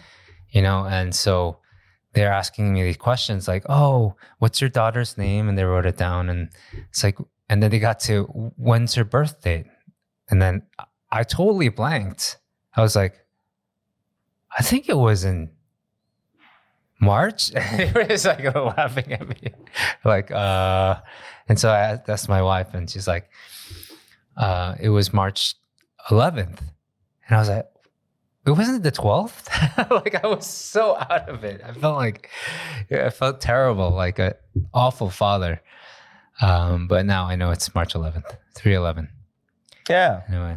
[0.50, 1.58] you know and so
[2.14, 5.98] they're asking me these questions like oh what's your daughter's name and they wrote it
[5.98, 6.48] down and
[6.88, 7.18] it's like
[7.50, 8.22] and then they got to
[8.56, 9.66] when's her birth date
[10.30, 10.62] and then
[11.10, 12.38] i totally blanked.
[12.74, 13.26] I was like
[14.56, 15.50] i think it was in
[17.00, 17.50] march?
[18.08, 19.52] Just like laughing at me.
[20.04, 21.00] Like uh
[21.48, 23.28] and so i asked my wife and she's like
[24.36, 25.56] uh it was march
[26.08, 26.60] 11th
[27.26, 27.66] and i was like
[28.46, 31.60] it wasn't the 12th like i was so out of it.
[31.66, 32.30] I felt like
[32.92, 34.36] i felt terrible like a
[34.72, 35.60] awful father
[36.42, 39.09] um but now i know it's march 11th 311
[39.88, 40.22] Yeah.
[40.29, 40.57] anyway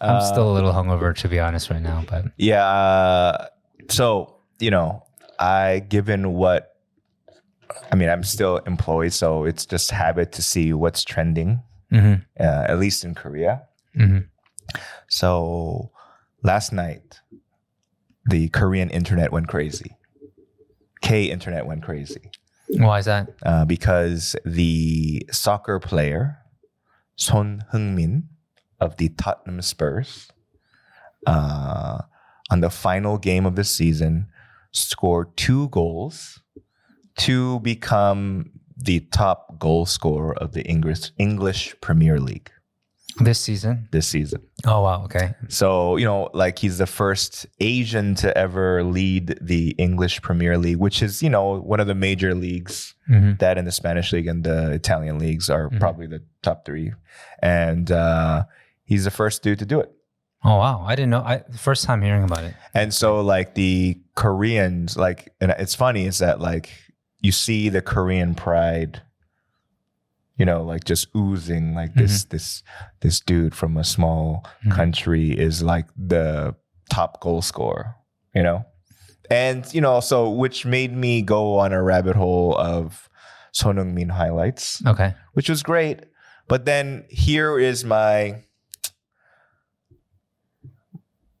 [0.00, 2.64] i'm Uh, still a little hungover to be honest right now but Yeah.
[2.66, 3.46] uh,
[3.88, 5.04] So, you know,
[5.38, 6.74] I, given what,
[7.92, 12.64] I mean, I'm still employed, so it's just habit to see what's trending, Mhm, uh,
[12.68, 13.62] at least in Korea.
[13.94, 14.26] mhm.
[15.08, 15.92] So
[16.42, 17.20] last night,
[18.28, 19.96] the Korean internet went crazy.
[21.00, 22.30] K internet went crazy
[22.68, 23.28] why is that?
[23.44, 26.38] Uh, because the soccer player
[27.16, 28.28] Son Heung-min
[28.80, 30.28] of the Tottenham Spurs
[31.26, 31.98] uh,
[32.50, 34.28] on the final game of the season
[34.72, 36.40] scored two goals
[37.18, 42.50] to become the top goal scorer of the English English Premier League
[43.20, 44.40] this season this season.
[44.66, 49.70] oh wow okay So, you know, like he's the first Asian to ever lead the
[49.78, 53.38] English Premier League, which is, you know, one of the major leagues Mhm.
[53.38, 56.92] that in the Spanish league and the Italian leagues are probably the top three.
[57.40, 58.44] And uh,
[58.84, 59.90] he's the first dude to do it.
[60.44, 63.98] oh wow i didn't know i first time hearing about it And so, like, the
[64.14, 66.68] Koreans, like, and it's funny is that, like,
[67.22, 69.00] you see the Korean pride,
[70.36, 72.62] you know, like just oozing, like this, this,
[73.00, 74.70] this dude from a small Mhm.
[74.72, 76.54] country is like the
[76.90, 77.96] top goal scorer,
[78.34, 78.64] you know?
[79.30, 83.08] And, you know, so which made me go on a rabbit hole of
[83.52, 86.00] Son Heung-min highlights, okay which was great.
[86.48, 88.42] But then here is my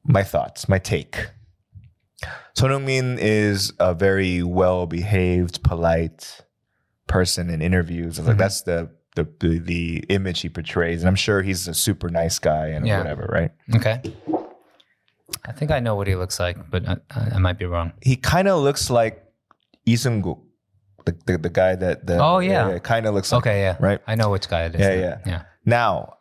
[0.04, 1.30] my thoughts, my take.
[2.54, 6.40] Son Heung-min is a very well-behaved, polite
[7.06, 8.18] person in interviews.
[8.18, 8.38] Like Mhm.
[8.38, 12.38] that's the, the the the image he portrays, and I'm sure he's a super nice
[12.38, 12.98] guy and Yeah.
[12.98, 13.52] whatever, right?
[13.74, 14.00] okay
[15.44, 16.96] i think i know what he looks like but i,
[17.34, 19.24] I might be wrong He kind of looks like
[19.86, 20.38] Seung-guk,
[21.04, 22.78] the, the the guy that the Oh, yeah.
[22.78, 24.00] kind of looks like okay yeah right.
[24.06, 25.00] i know which guy it is Yeah, now.
[25.00, 25.18] yeah.
[25.26, 26.14] yeah Now,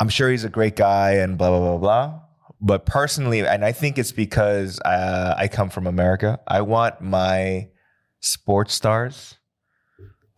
[0.00, 2.20] I'm sure he's a great guy and blah blah blah blah.
[2.60, 6.40] But personally, and I think it's because uh, I come from America.
[6.48, 7.68] I want my
[8.26, 9.36] sports stars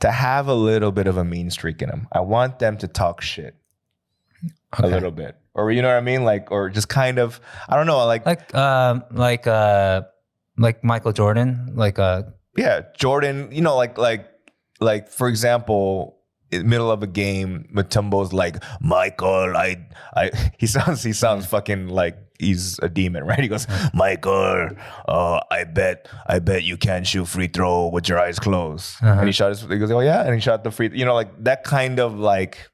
[0.00, 2.06] to have a little bit of a mean streak in them.
[2.12, 3.56] I want them to talk shit
[4.78, 7.76] a little bit, or you know what I mean, like, or just kind of, I
[7.76, 10.02] don't know, like, like um like uh
[10.56, 12.22] like Michael Jordan like uh
[12.56, 13.50] yeah, Jordan.
[13.52, 14.28] You know, like, like,
[14.80, 16.16] like for example.
[16.50, 21.44] In the middle of a game, Mutombo's like, Michael, I, I, he sounds, he sounds
[21.44, 23.38] fucking like he's a demon, right?
[23.38, 24.70] He goes, Michael,
[25.06, 28.96] uh, I bet, I bet you can't shoot free throw with your eyes closed.
[29.02, 29.18] Uh-huh.
[29.20, 31.14] And he shot his, he goes, oh yeah, and he shot the free, you know,
[31.14, 32.70] like that kind of like,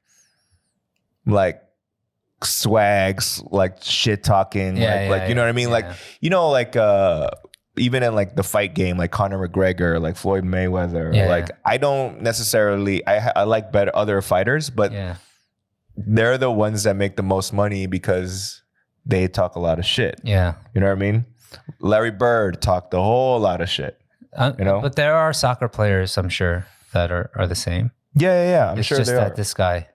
[1.25, 1.61] like
[2.43, 5.73] swags, like shit talking, Yeah, like, yeah, like you know what I mean, yeah.
[5.73, 5.85] like
[6.21, 7.29] you know, like uh,
[7.77, 11.49] even in like the fight game, like Conor McGregor, like Floyd Mayweather, Yeah, like.
[11.65, 15.15] I don't necessarily, I I like better other fighters, but yeah
[15.97, 18.61] they're the ones that make the most money because
[19.05, 20.19] they talk a lot of shit.
[20.23, 21.25] yeah You know what I mean?
[21.79, 23.97] Larry Bird talked a whole lot of shit.
[24.35, 24.81] Uh, You know?
[24.81, 28.71] but there are soccer players I'm sure that are are the same Yeah, yeah, yeah.
[28.71, 29.35] I'm it's sure just that are.
[29.35, 29.87] this guy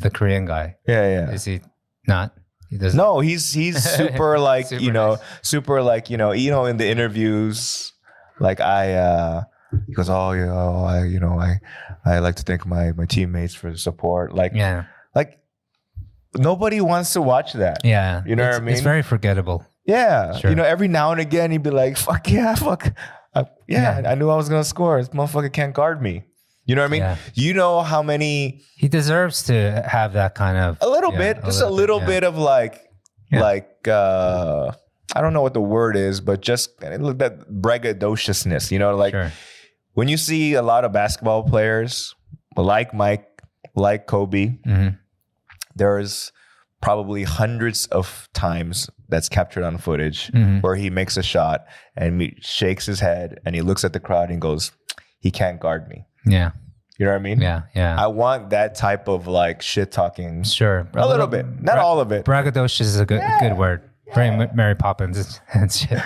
[0.00, 1.30] the Korean guy yeah, yeah.
[1.30, 1.60] is he
[2.06, 2.32] not
[2.70, 5.24] he doesn't No, he's he's super like Super you know nice.
[5.42, 7.92] super like you know you know in the interviews
[8.40, 9.42] like I uh
[9.86, 11.60] He goes, "Oh yeah, oh, I you know I
[12.04, 14.84] I like to thank my my teammates for the support." Like Yeah.
[15.14, 15.38] like
[16.36, 17.78] nobody wants to watch that.
[17.84, 18.22] Yeah.
[18.26, 18.72] You know what I mean?
[18.72, 19.64] It's very forgettable.
[19.86, 20.50] Yeah, Sure.
[20.50, 22.92] you know, every now and again he'd be like, "Fuck yeah, fuck,
[23.34, 24.10] I, yeah, Yeah.
[24.10, 24.98] I knew I was gonna score.
[24.98, 26.24] This motherfucker can't guard me."
[26.66, 27.00] You know what I mean?
[27.00, 27.16] Yeah.
[27.34, 31.44] You know how many He deserves to have that kind of a little yeah, bit,
[31.44, 32.80] just a little bit of like,
[33.32, 34.70] like uh
[35.16, 37.00] I don't know what the word is, but just that
[37.50, 38.70] braggadociousness.
[38.70, 39.32] You know, like Sure.
[39.94, 42.14] when you see a lot of basketball players
[42.56, 43.26] like Mike,
[43.74, 44.98] like Kobe, Mhm.
[45.80, 46.30] There's
[46.80, 50.62] probably hundreds of times that's captured on footage Mhm.
[50.62, 51.58] where he makes a shot
[51.96, 54.72] and he shakes his head and he looks at the crowd and goes,
[55.18, 56.50] "He can't guard me." Yeah.
[56.98, 57.40] You know what I mean?
[57.40, 57.62] Yeah.
[57.74, 57.96] Yeah.
[57.98, 60.42] I want that type of like shit talking.
[60.44, 60.86] sure.
[60.94, 62.24] A little bit, not all of it.
[62.24, 63.80] Braggadocious is a good good word.
[64.13, 65.97] Very M- Mary Poppins and shit.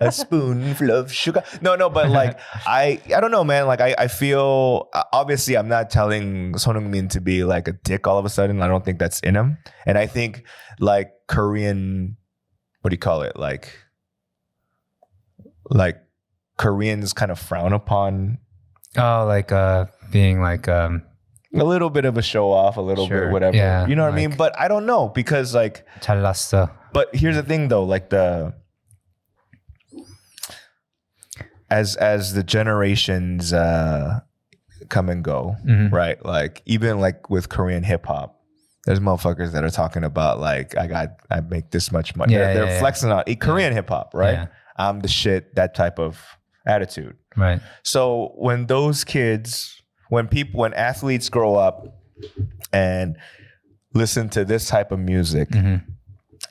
[0.00, 1.42] a spoonful of sugar.
[1.60, 3.66] No, no, but like I, I don't know, man.
[3.68, 7.72] Like I, I feel uh, obviously I'm not telling Son Heung-min to be like a
[7.72, 8.60] dick all of a sudden.
[8.60, 10.42] I don't think that's in him, and I think
[10.80, 12.16] like Korean,
[12.82, 13.36] what do you call it?
[13.38, 13.70] Like,
[15.70, 15.98] like
[16.58, 18.38] Koreans kind of frown upon
[18.98, 21.02] Oh, like uh being like um
[21.54, 23.22] a little bit of a show off, a little Sure.
[23.26, 23.56] bit whatever.
[23.56, 24.30] Yeah, you know what I mean?
[24.30, 26.70] like- But I don't know because like 잘났어.
[26.93, 28.53] But here's the thing, though, like the
[31.69, 34.19] as as the generations uh,
[34.89, 35.91] come and go, Mhm.
[35.91, 36.23] right?
[36.25, 38.39] Like even like with Korean hip hop,
[38.85, 42.33] there's motherfuckers that are talking about like I got I make this much money.
[42.33, 44.49] Yeah, they're they're yeah, flexing on Korean hip hop, right?
[44.77, 45.55] I'm the shit.
[45.55, 46.19] That type of
[46.65, 47.15] attitude.
[47.37, 47.61] Right.
[47.83, 51.85] So when those kids, when people, when athletes grow up
[52.73, 53.15] and
[53.93, 55.83] listen to this type of music, Mhm.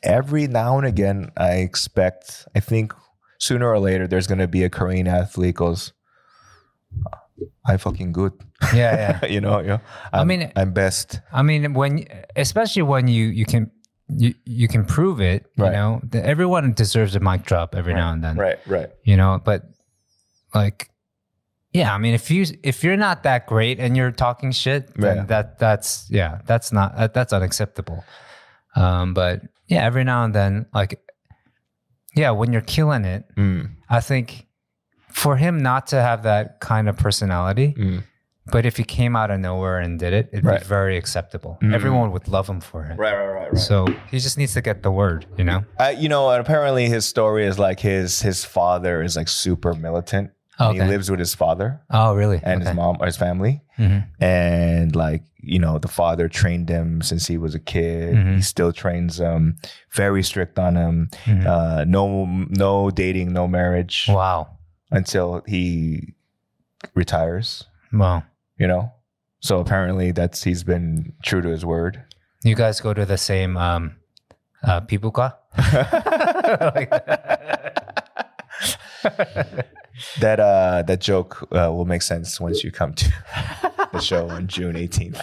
[0.03, 2.93] Every now and again, I expect, I think
[3.39, 5.93] sooner or later, there's going to be a Korean athlete goes,
[7.65, 8.33] I fucking good.
[8.75, 9.27] Yeah, yeah.
[9.31, 9.81] you know, you know,
[10.13, 11.21] I mean- I'm best.
[11.33, 13.71] I mean, when especially when you you can
[14.09, 15.67] you you can prove it, Right.
[15.69, 18.91] you know, that everyone deserves a mic drop every now and then, Right, right.
[19.05, 19.41] you know.
[19.43, 19.63] But
[20.55, 20.91] like,
[21.73, 25.59] yeah, I mean, if you if you're not that great and you're talking shit, that
[25.59, 28.05] that's yeah, that's not that, that's unacceptable.
[28.77, 31.01] Um, but yeah, every now and then, like,
[32.15, 34.47] yeah, when you're killing it, Mm, I think
[35.09, 38.03] for him not to have that kind of personality, mm.
[38.53, 40.61] but if he came out of nowhere and did it, it'd Right.
[40.61, 41.59] be very acceptable.
[41.63, 41.75] Mm.
[41.75, 42.97] Everyone would love him for it.
[42.99, 43.59] Right, right, right, right.
[43.61, 45.65] So he just needs to get the word, you know?
[45.79, 49.73] Uh, you know, and apparently his story is like his his father is like super
[49.75, 50.31] militant.
[50.69, 52.41] And He lives with his father Oh, really?
[52.43, 53.63] and his mom or his family.
[53.79, 54.05] Mhm.
[54.21, 58.35] and like you know the father trained him since he was a kid Mhm.
[58.37, 59.57] he still trains him
[59.95, 61.47] very strict on him Mhm.
[61.47, 64.49] uh no no dating no marriage Wow.
[64.91, 66.13] until he
[66.95, 68.25] retires Wow.
[68.59, 68.93] you know
[69.41, 72.03] so apparently that's he's been true to his word
[72.45, 73.97] You guys go to the same um,
[74.63, 74.81] uh?
[80.21, 83.13] that uh that joke uh, will make sense once you come to
[83.93, 85.21] the show on June 18th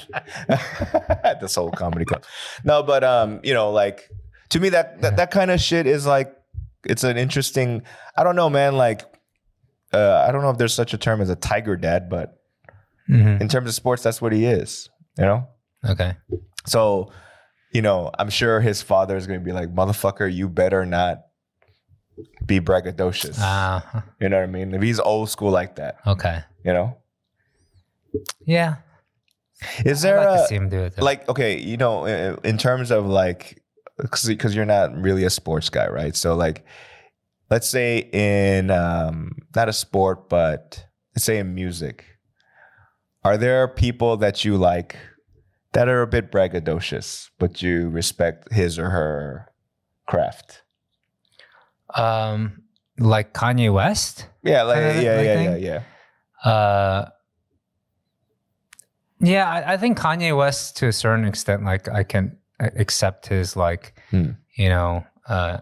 [1.23, 2.23] at the Seoul Comedy Club.
[2.63, 4.09] No, but um, you know, like
[4.49, 6.33] to me that that, that kind of shit is like
[6.85, 7.83] it's an interesting
[8.17, 9.01] I don't know, man, like
[9.93, 12.33] uh I don't know if there's such a term as a tiger dad, but
[13.09, 13.39] Mhm.
[13.39, 15.47] in terms of sports that's what he is, you know?
[15.87, 16.17] Okay.
[16.65, 17.09] So,
[17.71, 21.19] you know, I'm sure his father is going to be like, "Motherfucker, you better not
[22.45, 23.81] be braggadocious." Uh,
[24.19, 24.73] You know what I mean?
[24.73, 26.43] If he's old school like that, okay.
[26.63, 26.97] you know?
[28.45, 28.75] Yeah.
[29.85, 30.97] Is there like a, to see him do it.
[30.99, 33.61] like okay, you know, in in terms of like
[33.97, 36.15] because you're not really a sports guy, right?
[36.15, 36.63] So like,
[37.49, 42.05] let's say in um, not a sport, but let's say in music,
[43.23, 44.95] are there people that you like
[45.73, 49.51] that are a bit braggadocious, but you respect his or her
[50.07, 50.61] craft?
[51.95, 52.63] Um,
[52.99, 54.27] like Kanye West?
[54.43, 55.81] Yeah, like Kinda yeah, like yeah, yeah,
[56.45, 56.49] yeah.
[56.51, 57.09] Uh,
[59.19, 63.55] yeah, I, I think Kanye West to a certain extent, like I can accept his
[63.55, 64.31] like, Hmm.
[64.55, 65.57] you know, uh,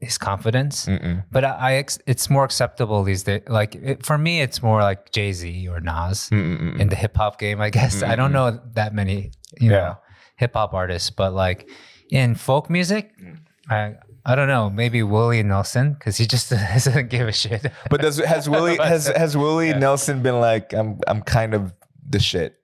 [0.00, 0.86] his confidence.
[0.86, 1.24] Mm-mm.
[1.30, 3.42] But I, I ex- it's more acceptable these days.
[3.48, 6.78] Like it, for me, it's more like Jay Z or Nas Mm-mm.
[6.80, 7.60] in the hip hop game.
[7.60, 9.30] I guess I don't know that many,
[9.60, 9.78] you Yeah.
[9.80, 9.96] know,
[10.36, 11.68] hip hop artists, but like
[12.10, 13.38] in folk music, Mm.
[13.70, 14.70] I I don't know.
[14.70, 17.66] Maybe Willie Nelson because he just doesn't give a shit.
[17.90, 19.78] But does has Willie has has Willie Yeah.
[19.78, 21.72] Nelson been like I'm I'm kind of
[22.08, 22.56] the shit,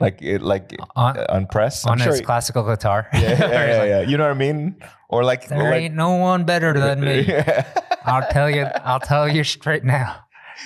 [0.00, 1.86] like it like on, uh, on press?
[1.86, 3.08] I'm on sure his he- classical guitar.
[3.12, 4.00] yeah, yeah, yeah, yeah.
[4.02, 4.76] You know what I mean?
[5.08, 7.20] Or like, There or like ain't no one better than me.
[7.20, 7.64] Yeah.
[8.04, 8.62] I'll tell you.
[8.64, 10.16] I'll tell you straight now.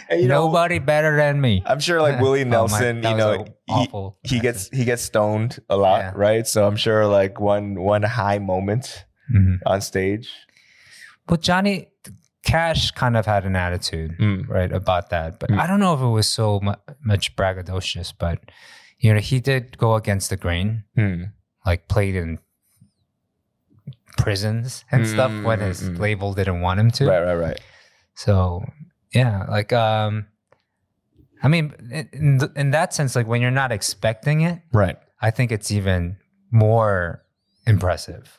[0.08, 1.62] And, you know, Nobody better than me.
[1.66, 3.88] I'm sure like Willie Oh my- Nelson, you know, he,
[4.36, 6.12] he gets he gets stoned a lot, Yeah.
[6.14, 6.46] right?
[6.46, 9.58] So I'm sure like one one high moment Mhm.
[9.66, 10.30] on stage.
[11.28, 11.88] Well, Johnny
[12.44, 14.48] Cash kind of had an attitude, Mm.
[14.48, 15.38] right, about that.
[15.38, 15.58] But Mm.
[15.60, 16.60] I don't know if it was so
[17.02, 18.12] much braggadocious.
[18.18, 18.38] But
[18.98, 21.24] you know, he did go against the grain, Hmm.
[21.66, 22.38] like played in
[24.16, 26.00] prisons and stuff when his Mm, mm, mm.
[26.00, 27.06] label didn't want him to.
[27.06, 27.60] Right, right, right.
[28.14, 28.64] So
[29.14, 30.26] yeah, like um,
[31.42, 34.96] I mean, in- in, in that sense, like when you're not expecting it, Right.
[35.20, 36.16] I think it's even
[36.50, 37.22] more
[37.66, 38.38] impressive.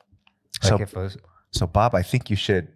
[0.64, 1.18] Like So- if was,
[1.52, 2.68] So Bob, I think you should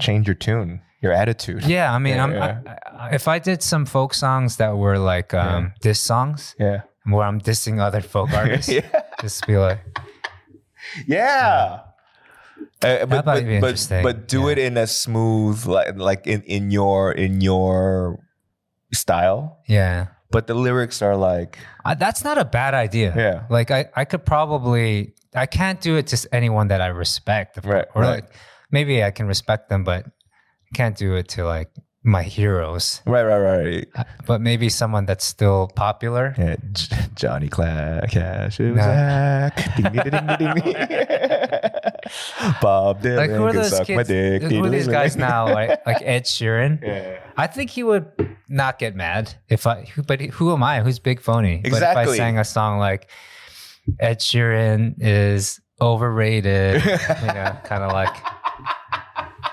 [0.00, 1.64] change your tune, your attitude.
[1.64, 2.60] yeah, I mean, Yeah, I'm, yeah.
[2.66, 6.82] I, I, if I did some folk songs that were like um, diss songs, Yeah.
[7.04, 9.02] where I'm dissing other folk artists, yeah.
[9.20, 9.80] just be like,
[11.06, 11.80] Yeah.
[12.82, 14.50] Uh, but but but, but do Yeah.
[14.52, 18.18] it in a smooth like like in, in your in your
[18.92, 19.58] style.
[19.66, 23.12] yeah, But the lyrics are like I, that's not a bad idea.
[23.16, 23.44] Yeah.
[23.50, 27.84] like I, I could probably, I can't do it to anyone that I respect, Right,
[27.94, 28.10] or right.
[28.22, 28.32] like
[28.70, 31.70] maybe I can respect them, but I can't do it to like
[32.04, 33.02] my heroes.
[33.06, 33.88] right, right, right.
[33.94, 36.34] Uh, but maybe someone that's still popular.
[36.38, 38.74] Yeah, J- Johnny Cla- Cash No.
[38.74, 39.56] back.
[39.76, 40.74] Ding, ding, ding, ding, ding.
[42.62, 44.08] Bob Dylan Like who are those suck my kids?
[44.08, 44.42] dick.
[44.42, 45.52] Who are these guys now?
[45.52, 46.82] Like like Ed Sheeran.
[46.82, 47.18] Yeah.
[47.36, 48.06] I think he would
[48.48, 49.86] not get mad if I.
[50.06, 50.80] But who am I?
[50.80, 51.60] Who's Big Phony?
[51.62, 53.10] But if I sang a song like
[54.00, 58.14] Ed Sheeran is overrated, you know, kind of like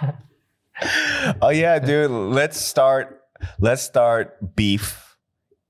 [1.42, 2.12] oh yeah, dude.
[2.12, 3.22] Let's start.
[3.60, 5.18] Let's start beef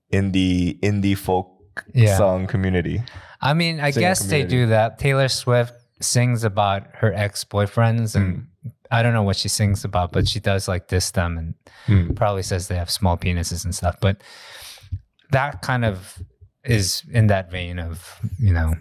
[0.09, 1.51] in the indie folk
[1.93, 2.17] Yeah.
[2.17, 3.03] song community.
[3.41, 4.97] I mean, I guess they do that.
[4.99, 8.69] Taylor Swift sings about her ex boyfriends, and Hmm.
[8.91, 11.53] I don't know what she sings about, but she does like diss them and
[11.85, 12.13] Hmm.
[12.13, 13.97] probably says they have small penises and stuff.
[13.99, 14.21] But
[15.31, 16.17] that kind of
[16.65, 18.73] is in that vein of you know,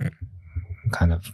[0.93, 1.31] kind of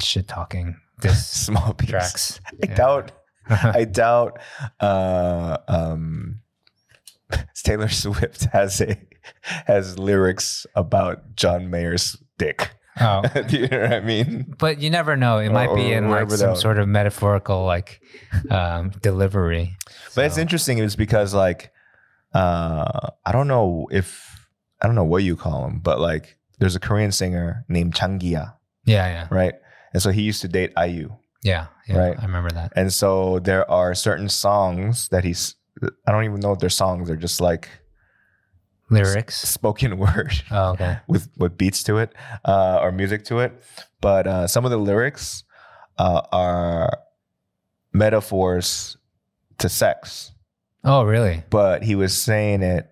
[0.00, 1.90] shit talking this Small piece.
[1.90, 2.40] tracks.
[2.52, 2.74] I Yeah.
[2.74, 3.12] doubt.
[3.50, 4.38] I doubt.
[4.80, 6.40] Uh, um,
[7.64, 8.96] Taylor Swift has a
[9.66, 12.70] has lyrics about John Mayer's dick.
[13.00, 14.54] Oh, you know what I mean?
[14.58, 15.38] but you never know.
[15.38, 18.00] It might be in like some that- sort of metaphorical like
[18.50, 19.76] um, delivery.
[20.16, 21.70] But it's So- interesting is because like
[22.34, 24.37] uh I don't know if
[24.80, 28.18] I don't know what you call him, but like there's a Korean singer named Jang
[28.18, 29.54] Kiha, Yeah, yeah, right?
[29.92, 31.10] And so he used to date IU.
[31.42, 31.96] yeah, yeah.
[31.98, 32.18] Right.
[32.18, 32.72] I remember that.
[32.76, 35.54] And so there are certain songs that he's
[36.06, 37.68] I don't even know if they're songs, they're just like
[38.90, 39.36] Lyrics.
[39.48, 40.98] spoken word Oh, okay.
[41.08, 42.14] with with beats to it
[42.44, 43.52] uh or music to it.
[44.00, 45.44] But uh some of the lyrics
[45.98, 46.98] uh are
[47.92, 48.96] metaphors
[49.58, 50.32] to sex.
[50.84, 51.42] Oh, really?
[51.50, 52.88] but he was saying it.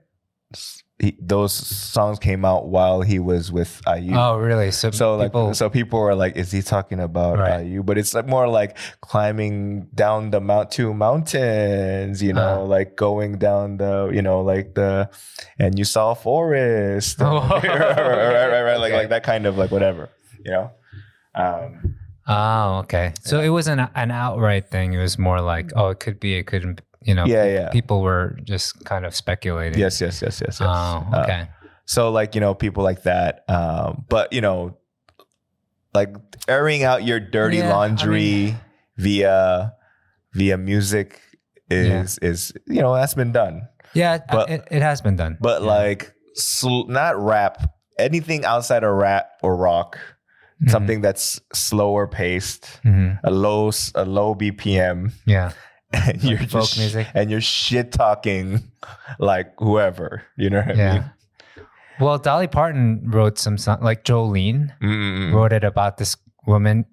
[0.98, 4.14] He, those songs came out while he was with IU.
[4.16, 4.70] Oh, really?
[4.70, 7.66] So, so like, people, so people were like, "Is he talking about Right.
[7.66, 12.64] IU?" But it's like more like climbing down the mount two mountains, you know, Uh-huh.
[12.64, 15.10] like going down the, you know, like the,
[15.58, 18.96] and you saw a forest, right, right, right, right, like okay.
[18.96, 20.08] like that kind of like whatever,
[20.44, 20.70] you know.
[21.34, 21.94] Um,
[22.26, 23.12] oh, okay.
[23.20, 24.94] So it wasn't a- an outright thing.
[24.94, 26.80] It was more like, oh, it could be, it couldn't.
[27.06, 27.68] You know, Yeah, yeah.
[27.70, 29.78] People were just kind of speculating.
[29.78, 30.60] yes, yes, yes, yes, yes.
[30.60, 31.48] Oh, Uh, okay.
[31.86, 34.76] So like you know people like that, um, but you know,
[35.94, 36.10] like
[36.48, 38.56] airing out your dirty Yeah, I laundry
[38.96, 39.72] via
[40.34, 41.20] via music
[41.70, 43.62] is is you know that's been done.
[43.94, 45.38] yeah, but- it, it has been done.
[45.40, 45.68] But Yeah.
[45.68, 47.62] like sl- not rap,
[47.98, 49.96] anything outside of rap or rock,
[50.62, 50.70] Mhm.
[50.70, 53.18] something that's slower paced, Mhm.
[53.24, 55.52] a low a low BPM, Yeah.
[55.92, 57.06] and you're folk just music.
[57.14, 58.62] and you're shit talking
[59.18, 60.22] like whoever.
[60.36, 60.92] You know what I Yeah.
[60.94, 61.10] mean?
[62.00, 65.32] Well, Dolly Parton wrote some song, like Jolene Mm-mm.
[65.32, 66.84] wrote it about this woman.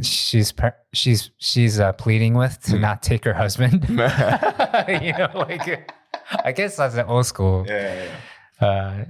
[0.00, 0.54] She's
[0.94, 2.80] she's she's uh, pleading with to Mm.
[2.80, 3.84] not take her husband.
[3.88, 5.92] you know, like
[6.44, 8.08] I guess that's an old school yeah, yeah,
[8.62, 9.04] yeah.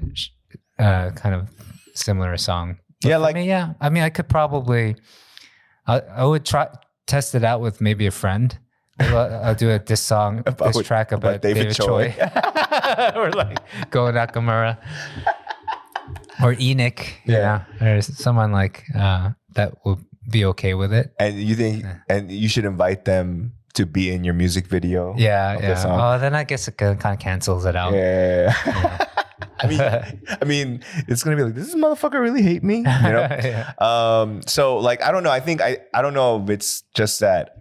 [0.79, 1.49] uh, uh, kind of
[1.95, 2.79] similar song.
[3.03, 3.75] But Yeah, like- me, yeah.
[3.81, 4.97] I mean, I could probably,
[5.87, 6.69] I, I would try
[7.07, 8.59] test it out with maybe a friend.
[8.99, 12.11] I'll, do a this song, About- this track about, about David David, Choi.
[12.11, 12.19] Choi,
[13.17, 13.59] or like
[13.91, 14.79] Goh Nakamura,
[16.43, 17.07] or Enoch.
[17.25, 17.65] Yeah.
[17.81, 19.99] Yeah, or someone like uh, that would
[20.31, 21.13] be okay with it.
[21.19, 25.15] And you think, and you should invite them to be in your music video.
[25.17, 25.85] Yeah, the yeah.
[25.87, 27.93] Oh, then I guess it kind of cancels it out.
[27.93, 28.55] Yeah.
[29.59, 32.79] I mean, I mean, it's gonna be like, does this motherfucker really hate me?
[32.79, 33.27] You know.
[33.31, 33.73] Yeah.
[33.79, 34.43] um.
[34.47, 35.31] So, like, I don't know.
[35.31, 37.57] I think I, I don't know if it's just that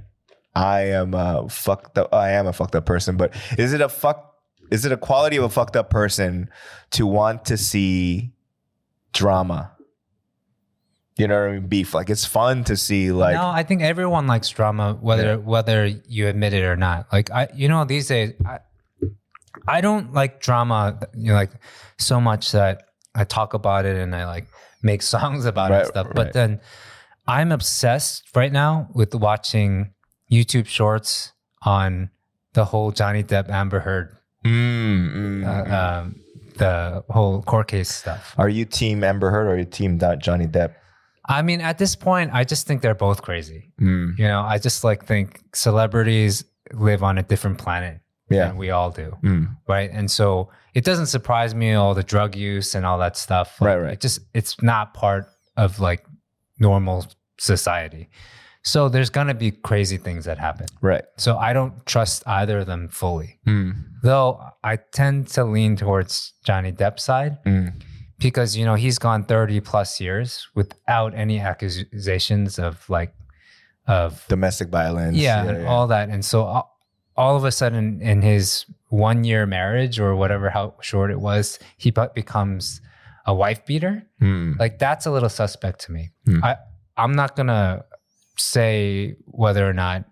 [0.56, 2.14] I am a fucked up.
[2.14, 4.34] I am a fucked up person, but is it a fuck
[4.72, 6.50] is it a quality of a fucked up person
[6.92, 8.34] to want to see
[9.14, 9.72] drama?
[11.18, 11.68] You know what I mean?
[11.68, 11.94] Beef.
[11.94, 15.36] Like it's fun to see like no, I think everyone likes drama, whether Yeah.
[15.36, 17.08] whether you admit it or not.
[17.12, 18.60] Like I, you know, these days, I,
[19.68, 21.52] I don't like drama, you know, like
[21.98, 22.84] so much that
[23.16, 24.48] I talk about it and I like
[24.84, 26.08] make songs about it and stuff.
[26.08, 26.16] right.
[26.16, 26.60] But then
[27.28, 29.92] I'm obsessed right now with watching
[30.32, 31.32] YouTube shorts
[31.64, 32.10] on
[32.54, 35.72] the whole Johnny Depp Amber Heard, Mm, mm, uh, mm.
[36.04, 36.16] um,
[36.58, 38.34] the whole court case stuff.
[38.38, 40.76] Are you team Amber Heard or are you team Johnny Depp?
[41.28, 43.72] I mean, at this point, I just think they're both crazy.
[43.82, 48.00] Mm, You know, I just like think celebrities live on a different planet
[48.30, 48.48] yeah.
[48.48, 49.90] than we all do, Mm, right?
[49.92, 53.60] And so it doesn't surprise me all the drug use and all that stuff.
[53.60, 53.94] Like, Right, right.
[53.94, 56.06] It just it's not part of like
[56.60, 57.06] normal
[57.40, 58.10] society.
[58.66, 60.66] So there's gonna be crazy things that happen.
[60.82, 61.06] right.
[61.18, 63.40] So I don't trust either of them fully.
[63.48, 67.74] Mm, Though I tend to lean towards Johnny Depp's side mm,
[68.20, 73.14] because you know he's gone 30 plus years without any accusations of like
[73.88, 75.16] of domestic violence.
[75.18, 76.10] yeah, and all that.
[76.10, 76.80] And so all,
[77.16, 81.60] all of a sudden, in his one year marriage or whatever, how short it was,
[81.78, 82.82] he becomes
[83.28, 84.04] a wife beater.
[84.22, 86.10] Mm, Like that's a little suspect to me.
[86.26, 86.44] Hmm.
[86.44, 86.58] I
[86.98, 87.86] I'm not gonna
[88.38, 90.06] say whether or not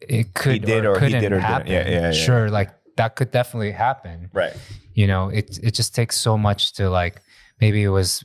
[0.00, 1.66] it could did or, or couldn't did or happen.
[1.68, 2.12] Yeah, yeah, yeah.
[2.12, 4.30] Sure, like that could definitely happen.
[4.32, 4.56] right.
[4.94, 7.20] You know, it it just takes so much to like
[7.60, 8.24] maybe it was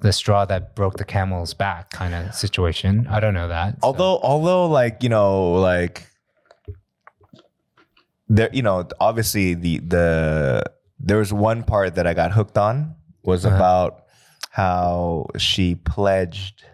[0.00, 3.06] the straw that broke the camel's back kind of situation.
[3.08, 3.74] I don't know that.
[3.74, 6.06] so- although although like you know like
[8.28, 10.62] there you know obviously the the
[10.98, 12.94] there was one part that i got hooked on
[13.24, 13.56] was Uh-huh.
[13.56, 14.04] about
[14.50, 16.64] how she pledged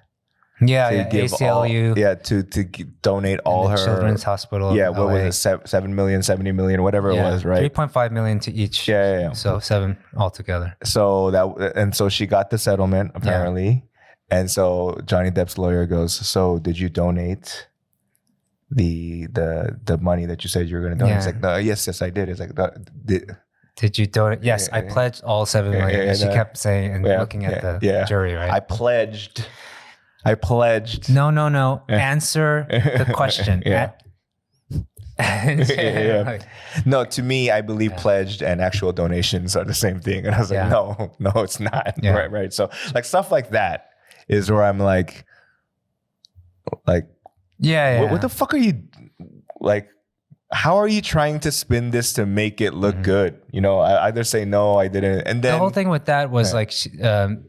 [0.60, 1.96] yeah, to yeah, give all, ACLU.
[1.96, 2.64] yeah to to
[3.02, 4.74] donate all her Children's Hospital.
[4.76, 8.10] yeah what was it seven, 7 million 70 million whatever Yeah, it was right 3.5
[8.12, 8.88] million to each.
[8.88, 9.32] yeah, yeah, yeah.
[9.32, 10.76] So seven altogether.
[10.84, 13.84] so that and so she got the settlement apparently
[14.30, 17.68] and so johnny depp's lawyer goes so did you donate
[18.70, 21.56] the the the money that you said you were going to donate it's like no,
[21.56, 22.70] yes yes i did it's like "No,
[23.04, 23.30] did,
[23.76, 24.42] Did you donate?
[24.42, 26.14] Yes, I pledged all seven million.
[26.16, 28.50] she kept saying and looking at the jury, right?
[28.50, 29.46] i pledged
[30.24, 31.82] i pledged no, no, no.
[31.88, 33.62] Answer the question.
[33.66, 33.92] Yeah.
[35.20, 36.42] Yeah, like,
[36.86, 37.96] no to me i believe Yeah.
[37.98, 40.68] pledged and actual donations are the same thing and i was like Yeah.
[40.68, 42.12] no no it's not Yeah.
[42.16, 43.90] right right so like stuff like that
[44.28, 45.24] is where i'm like
[46.86, 47.08] like
[47.58, 48.00] yeah, yeah.
[48.02, 48.84] What, what the fuck are you
[49.60, 49.88] like?
[50.52, 53.02] How are you trying to spin this to make it look Mhm.
[53.02, 53.42] good?
[53.50, 56.30] You know, I either say no, I didn't, and then the whole thing with that
[56.30, 57.48] was like she, um,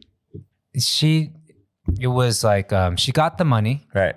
[0.76, 1.30] she
[2.00, 4.14] it was like um, she got the money right,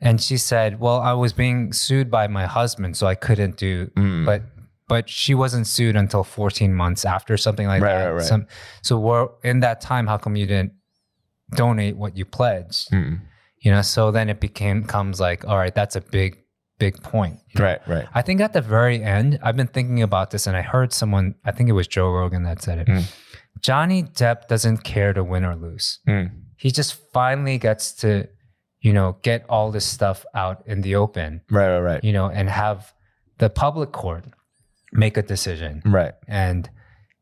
[0.00, 3.86] and she said well i was being sued by my husband so i couldn't do
[3.96, 4.24] Mm.
[4.24, 4.42] but
[4.88, 8.22] but she wasn't sued until 14 months after something like Right, that right, right.
[8.24, 8.46] Some,
[8.82, 10.72] so we're, in that time how come you didn't
[11.54, 13.20] donate what you pledged Mm.
[13.58, 16.38] you know so then it became comes like all right that's a big
[16.78, 17.64] big point you know?
[17.66, 20.62] right, right, I think at the very end, I've been thinking about this and I
[20.62, 22.86] heard someone, I think it was Joe Rogan that said it.
[22.86, 23.04] Mm.
[23.60, 25.98] Johnny Depp doesn't care to win or lose.
[26.08, 26.30] Mm.
[26.60, 28.28] He just finally gets to,
[28.82, 32.26] you know, get all this stuff out in the open, right, right, right, you know,
[32.28, 32.92] and have
[33.38, 34.24] the public court
[34.92, 35.80] make a decision.
[35.86, 36.12] right.
[36.28, 36.68] And,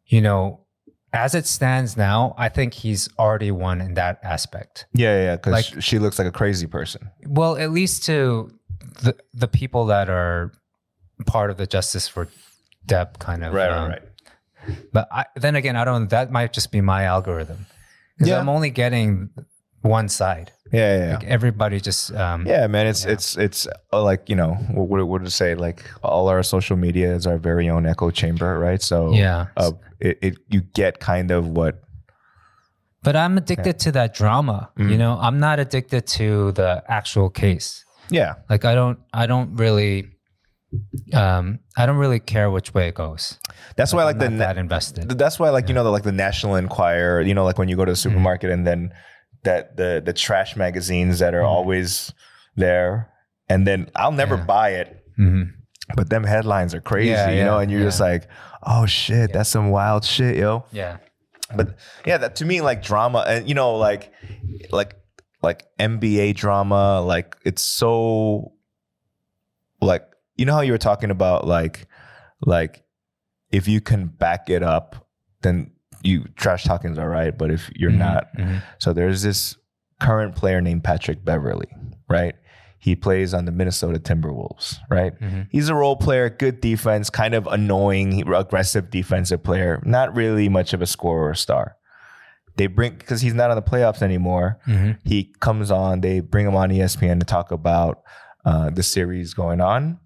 [0.07, 0.64] you know,
[1.12, 4.86] as it stands now, I think he's already won in that aspect.
[4.93, 7.09] Yeah, yeah, because Like- she looks like a crazy person.
[7.26, 8.51] Well, at least to
[9.03, 10.51] the the people that are
[11.26, 12.26] part of the justice for
[12.86, 14.03] Depp kind of right, um, right,
[14.66, 14.78] right.
[14.93, 16.11] But I, then again, I don't.
[16.11, 17.66] That might just be my algorithm
[18.18, 18.40] because Yeah.
[18.40, 19.30] I'm only getting
[19.82, 20.50] one side.
[20.72, 21.14] Yeah, yeah, yeah.
[21.14, 23.12] Like everybody just um, Yeah, man, it's Yeah.
[23.12, 26.76] it's it's uh, like you know what what what to say like all our social
[26.76, 28.82] media is our very own echo chamber, right?
[28.82, 29.46] So yeah.
[29.56, 31.80] uh, it, it you get kind of what
[33.02, 34.70] But I'm addicted to that drama.
[34.76, 34.90] Mhm.
[34.90, 37.84] You know, I'm not addicted to the actual case.
[38.10, 38.98] yeah Like I don't.
[39.14, 40.17] I don't really.
[41.14, 43.38] Um, I don't really care which way it goes.
[43.76, 45.08] that's why like I'm the na- that invested.
[45.18, 47.76] That's why, like you know, the, like the National Enquirer, you know, like when you
[47.76, 48.10] go to the Mm-hmm.
[48.10, 48.92] supermarket and then
[49.44, 51.48] that the the trash magazines that are Mhm.
[51.48, 52.12] always
[52.56, 53.10] there,
[53.48, 54.44] and then I'll never Yeah.
[54.44, 55.42] buy it, hmm
[55.96, 58.28] but them headlines are crazy, Yeah, you know, and you're just like,
[58.62, 60.66] oh shit, that's some wild shit, yo.
[60.70, 60.98] Yeah.
[61.56, 64.12] But yeah, that to me, like drama, and you know, like
[64.70, 64.96] like
[65.40, 68.52] like NBA drama, like it's so
[69.80, 70.04] like
[70.39, 71.86] you know how you were talking about like
[72.41, 72.84] like
[73.51, 75.07] if you can back it up,
[75.43, 75.72] then
[76.03, 77.36] you trash talking's all right.
[77.36, 78.62] But if you're Mhm, not, mhm.
[78.78, 79.57] so there's this
[80.01, 81.68] current player named Patrick Beverley,
[82.09, 82.34] right?
[82.78, 85.18] He plays on the Minnesota Timberwolves, right?
[85.20, 85.49] Mhm.
[85.51, 90.72] He's a role player, good defense, kind of annoying, aggressive defensive player, not really much
[90.72, 91.74] of a scorer or star.
[92.57, 94.61] They bring because he's not on the playoffs anymore.
[94.68, 94.99] Mhm.
[95.05, 96.01] He comes on.
[96.03, 98.03] They bring him on ESPN to talk about
[98.45, 99.99] uh, the series going on,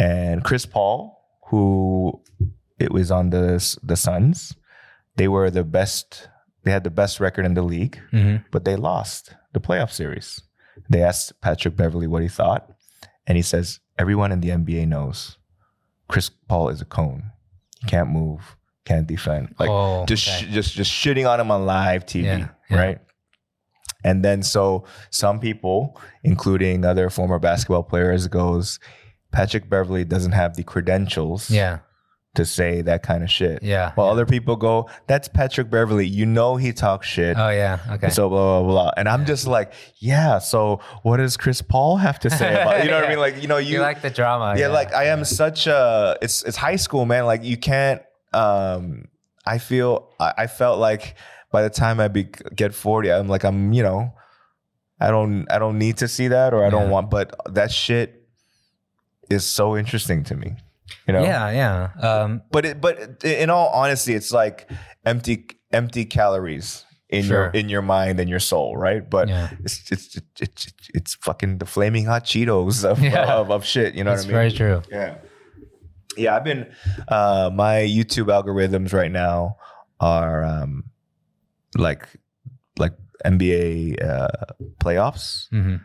[0.00, 0.98] and Chris Paul,
[1.48, 2.20] who
[2.78, 4.54] it was on the the Suns,
[5.16, 6.28] they were the best.
[6.64, 8.44] They had the best record in the league, Mhm.
[8.50, 10.40] but they lost the playoff series.
[10.88, 12.62] They asked Patrick Beverley what he thought,
[13.26, 15.38] and he says everyone in the NBA knows
[16.08, 17.30] Chris Paul is a cone.
[17.80, 19.54] He can't move, can't defend.
[19.58, 20.46] Like Oh, just okay.
[20.46, 22.76] sh- just just shitting on him on live TV, Yeah, yeah.
[22.78, 22.98] right?
[24.04, 28.78] And then so some people, including other former basketball players, goes
[29.32, 31.80] Patrick Beverley doesn't have the credentials yeah,
[32.34, 33.62] to say that kind of shit.
[33.62, 33.92] yeah.
[33.94, 36.06] While other people go, that's Patrick Beverley.
[36.06, 37.36] You know he talks shit.
[37.38, 37.78] Oh yeah.
[37.90, 38.10] Okay.
[38.10, 40.38] So blah blah blah, and I'm just like, yeah.
[40.38, 42.84] So what does Chris Paul have to say about?
[42.84, 43.18] You know what I mean?
[43.18, 44.58] Like you know you, you like the drama?
[44.58, 47.26] yeah, like I am such a it's it's high school, man.
[47.26, 48.02] Like you can't
[48.32, 49.08] um
[49.46, 51.16] I feel I, I felt like
[51.52, 54.12] by the time I be, get 40, I'm like I'm, you know,
[55.00, 58.19] I don't I don't need to see that or I don't want but that shit
[59.30, 60.56] is so interesting to me.
[61.06, 61.22] You know?
[61.22, 61.90] Yeah, yeah.
[62.08, 64.68] Um, But it but in all honesty, it's like
[65.04, 69.08] empty empty calories in your in your mind and your soul, right?
[69.08, 69.50] But Yeah.
[69.64, 73.34] it's, it's it's it's it's fucking the flaming hot Cheetos of Yeah.
[73.34, 73.94] of, of shit.
[73.94, 74.56] You know that's what I mean?
[74.56, 74.82] very true.
[74.90, 75.14] Yeah.
[76.16, 76.66] Yeah, I've been
[77.08, 79.56] uh my YouTube algorithms right now
[80.00, 80.84] are um
[81.76, 82.06] like
[82.78, 84.28] like NBA uh
[84.82, 85.76] playoffs, hmm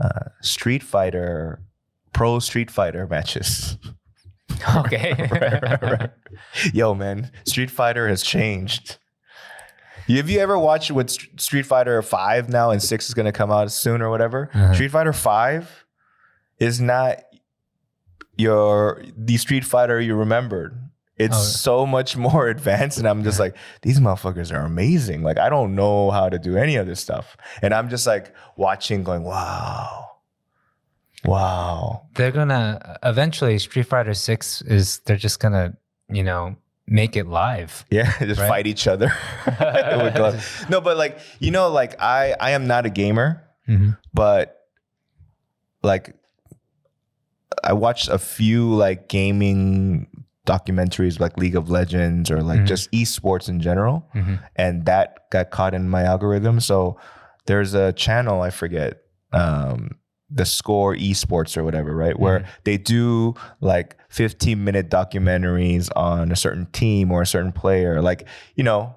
[0.00, 1.60] uh Street Fighter
[2.16, 3.76] pro Street Fighter matches.
[4.76, 5.12] Okay.
[5.30, 6.10] Right, right, right.
[6.72, 8.96] Yo, man, Street Fighter has changed.
[10.08, 13.50] Have you ever watched what Street Fighter 5 now and 6 is going to come
[13.52, 14.48] out soon or whatever?
[14.54, 14.72] Uh-huh.
[14.72, 15.84] Street Fighter 5
[16.58, 17.18] is not
[18.36, 20.80] your the Street Fighter you remembered.
[21.18, 21.42] It's Oh.
[21.42, 25.22] so much more advanced and I'm just like these motherfuckers are amazing.
[25.22, 27.36] Like I don't know how to do any of this stuff.
[27.62, 30.05] And I'm just like watching going, "Wow.
[31.24, 35.74] Wow." They're gonna eventually Street Fighter Six is they're just gonna
[36.08, 36.56] you know
[36.86, 37.84] make it live.
[37.90, 38.48] Yeah, just Right?
[38.48, 39.12] fight each other.
[40.70, 44.56] no, but like you know, like I I am not a gamer, hmm but
[45.82, 46.14] like
[47.64, 50.08] I watched a few like gaming
[50.46, 52.66] documentaries like League of Legends or like Mhm.
[52.66, 56.60] just esports in general, hmm and that got caught in my algorithm.
[56.60, 56.98] So
[57.46, 59.02] there's a channel I forget.
[59.32, 59.98] Um,
[60.28, 66.36] the score esports or whatever right where they do like 15 minute documentaries on a
[66.36, 68.96] certain team or a certain player like you know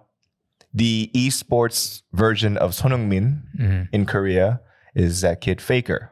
[0.73, 4.61] the esports version of Son Heung Min hmm in Korea
[4.95, 6.11] is that kid Faker,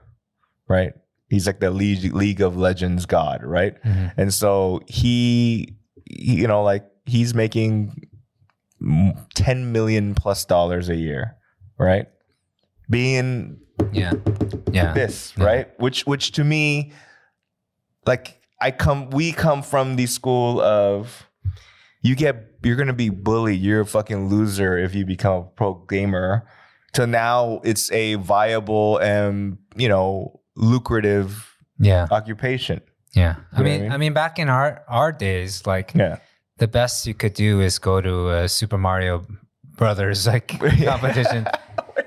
[0.68, 0.93] right?
[1.30, 3.76] He's like the League, League of Legends god, right?
[3.84, 8.07] hmm And so he, he, you know, like he's making
[9.36, 11.36] 10 million plus dollars a year,
[11.78, 12.07] right?
[12.89, 13.59] Being
[13.91, 14.13] Yeah.
[14.71, 14.93] Yeah.
[14.93, 15.43] this, Yeah.
[15.45, 15.80] right?
[15.80, 16.93] Which which to me
[18.05, 21.28] like I come we come from the school of
[22.01, 25.73] you get you're gonna be bullied, you're a fucking loser if you become a pro
[25.89, 26.47] gamer.
[26.93, 32.07] To now it's a viable and you know lucrative Yeah.
[32.11, 32.82] occupation.
[33.13, 33.36] Yeah.
[33.53, 33.91] I You know I mean, mean?
[33.91, 36.17] I mean, back in our our days, like Yeah.
[36.57, 39.25] the best you could do is go to a Super Mario
[39.78, 40.47] Brothers like
[40.86, 41.45] competition.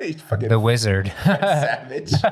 [0.28, 1.12] fucking the wizard.
[1.24, 2.12] savage.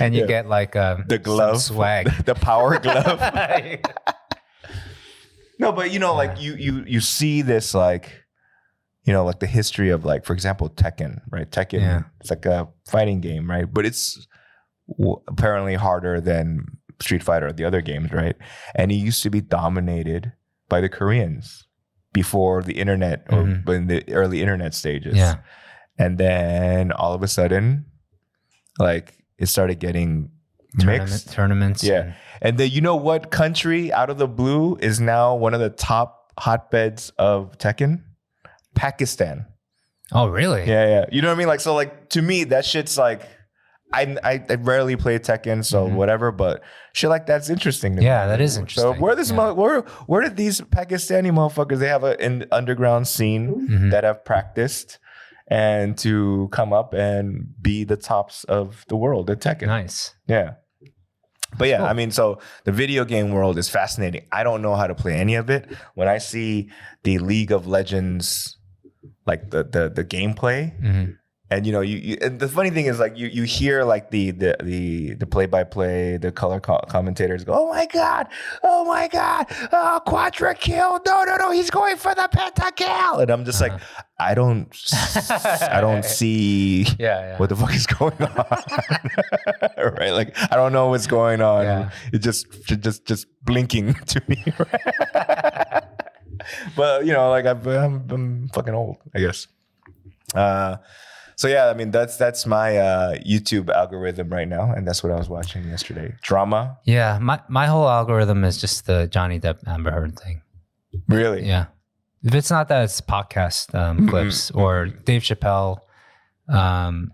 [0.00, 0.26] and you Yeah.
[0.26, 1.60] get like um, The glove.
[1.60, 2.08] swag.
[2.24, 3.20] the power glove.
[5.58, 8.10] No, but you know, like you you you see this like,
[9.04, 11.48] you know, like the history of like, for example, Tekken, right?
[11.50, 12.02] Tekken, Yeah.
[12.20, 13.72] it's like a fighting game, right?
[13.72, 14.26] But it's
[14.98, 16.64] w- apparently harder than
[17.00, 18.36] Street Fighter or the other games, right?
[18.74, 20.32] And it used to be dominated
[20.68, 21.66] by the Koreans
[22.12, 23.68] before the internet or Mhm.
[23.68, 25.16] in the early internet stages.
[25.16, 25.36] yeah.
[25.98, 27.86] And then all of a sudden,
[28.78, 30.30] like it started getting
[30.78, 31.32] Tournament, mixed.
[31.32, 31.84] tournaments.
[31.84, 32.00] Yeah.
[32.00, 35.60] and- And then you know what country out of the blue is now one of
[35.60, 38.02] the top hotbeds of Tekken?
[38.74, 39.46] Pakistan.
[40.12, 40.64] Oh, really?
[40.66, 41.04] Yeah, yeah.
[41.12, 41.46] You know what I mean?
[41.48, 43.22] Like so like to me that shit's like
[43.92, 45.94] I I, I rarely play Tekken, so Mhm.
[45.94, 46.62] whatever, but
[46.92, 48.28] shit like that's interesting to Yeah, me.
[48.28, 49.00] that is So interesting.
[49.00, 49.36] where this Yeah.
[49.36, 53.90] mo- where where did these Pakistani motherfuckers they have an underground scene Mhm.
[53.90, 54.98] that have practiced
[55.48, 59.66] and to come up and be the tops of the world at Tekken.
[59.66, 60.14] Nice.
[60.26, 60.52] Yeah.
[61.58, 61.86] But yeah, Cool.
[61.86, 64.24] I mean, so the video game world is fascinating.
[64.32, 65.66] I don't know how to play any of it.
[65.94, 66.70] When I see
[67.02, 68.56] the League of Legends,
[69.26, 71.16] like the the the gameplay, Mhm.
[71.52, 74.10] And you know, you, you and the funny thing is like you you hear like
[74.10, 78.28] the the the the play by play, the color co- commentators go, "Oh my god,
[78.62, 83.30] oh my god, oh quadra kill, no no no, he's going for the pentakill," and
[83.30, 83.72] I'm just like,
[84.18, 84.68] I don't,
[85.70, 87.38] I don't see Yeah, yeah.
[87.38, 88.46] what the fuck is going on,
[89.98, 90.12] right?
[90.12, 91.64] Like I don't know what's going on.
[91.64, 91.90] Yeah.
[92.12, 94.42] It just just just blinking to me.
[96.76, 99.46] but you know, like I've, I'm, I'm fucking old, I guess.
[100.34, 100.76] Uh,
[101.36, 105.12] so yeah, I mean that's that's my uh, YouTube algorithm right now, and that's what
[105.12, 106.14] I was watching yesterday.
[106.22, 110.42] Drama, yeah, my my whole algorithm is just the Johnny Depp Amber Heard thing.
[111.08, 111.46] really?
[111.46, 111.66] Yeah.
[112.24, 114.08] If it's not that, it's podcast um, Mm-hmm.
[114.10, 115.78] clips or Dave Chappelle
[116.48, 117.10] um,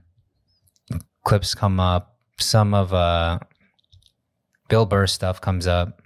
[1.25, 2.17] clips come up.
[2.39, 3.39] Some of uh,
[4.69, 6.01] Bill Burr stuff comes up.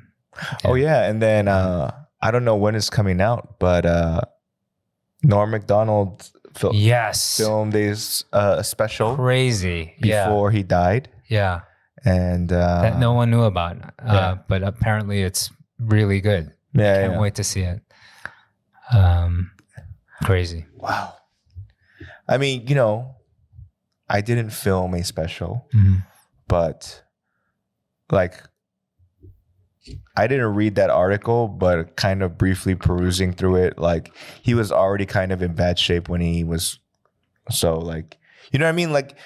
[0.64, 1.90] Oh yeah, and then uh,
[2.20, 4.20] I don't know when it's coming out, but uh,
[5.22, 7.36] Norm Macdonald fil- Yes.
[7.36, 9.94] filmed this uh, special Crazy.
[9.98, 10.26] Yeah.
[10.26, 11.60] before he died, Yeah.
[12.04, 13.76] and uh, That no one knew about.
[13.98, 14.34] Uh, yeah.
[14.48, 16.52] But apparently it's really good.
[16.74, 17.20] yeah, Can't yeah.
[17.20, 17.80] wait to see it.
[18.92, 19.50] Um,
[20.24, 20.66] crazy.
[20.76, 21.14] Wow.
[22.28, 23.16] I mean, you know,
[24.08, 26.02] I didn't film a special, Mhm.
[26.48, 27.02] but
[28.10, 28.42] like
[30.16, 34.12] I didn't read that article, but kind of briefly perusing through it, like
[34.42, 36.78] he was already kind of in bad shape when he was
[37.50, 38.16] so like
[38.52, 38.92] you know what I mean?
[38.92, 39.16] Like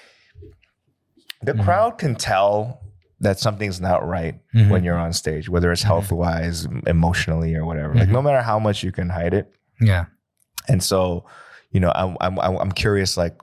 [1.42, 1.64] the Mhm.
[1.64, 2.80] crowd can tell
[3.20, 4.68] that something's not right Mhm.
[4.70, 7.94] when you're on stage, whether it's health wise, emotionally, or whatever.
[7.94, 8.12] Like Mhm.
[8.12, 9.50] no matter how much you can hide it.
[9.80, 10.06] Yeah.
[10.68, 11.24] And so,
[11.70, 13.34] you know, I'm I'm I'm curious, like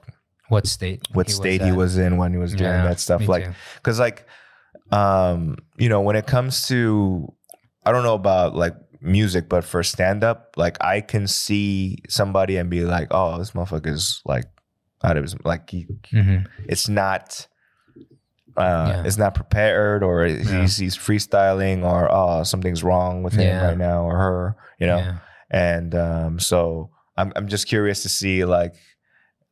[0.48, 1.06] What state?
[1.12, 4.26] what state he was in when he was doing Yeah, that stuff, like because like,
[4.90, 7.32] um, you know, when it comes to,
[7.84, 12.56] I don't know about like music, but for stand up, like I can see somebody
[12.56, 14.44] and be like, oh, this motherfucker's like
[15.02, 16.46] out of his like he, Mhm.
[16.66, 17.46] it's not.
[18.56, 19.02] Uh, Yeah.
[19.04, 20.60] it's not prepared, or he's, Yeah.
[20.60, 23.66] he's freestyling, or oh, something's wrong with him Yeah.
[23.66, 25.16] right now, or her, you know
[25.50, 28.74] and um, so I'm I'm just curious to see like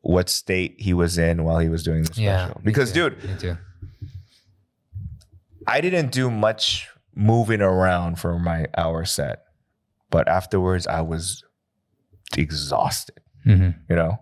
[0.02, 2.22] what state he was in while he was doing the special.
[2.22, 2.46] Yeah.
[2.48, 3.16] me because, dude.
[5.66, 9.44] I didn't do much moving around for my hour set,
[10.10, 11.42] but afterwards I was
[12.36, 13.20] exhausted.
[13.46, 13.74] Mhm.
[13.88, 14.18] You know,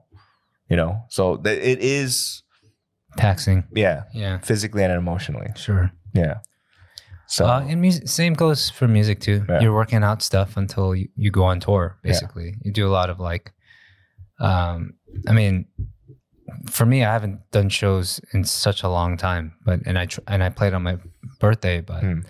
[0.68, 1.02] you know.
[1.08, 2.42] So th- it is,
[3.16, 3.64] Taxing.
[3.74, 4.38] yeah, Yeah.
[4.38, 5.48] physically and emotionally.
[5.56, 5.90] Sure.
[6.14, 6.38] Yeah.
[7.26, 9.44] So Uh, and music, same goes for music too.
[9.48, 9.60] Yeah.
[9.60, 11.98] You're working out stuff until you, you go on tour.
[12.02, 13.52] Basically, you do a lot of like,
[14.40, 14.94] um,
[15.28, 15.66] I mean,
[16.66, 20.20] for me, I haven't done shows in such a long time, but and I tr-
[20.26, 20.96] and I played on my
[21.38, 22.24] birthday, but Mm.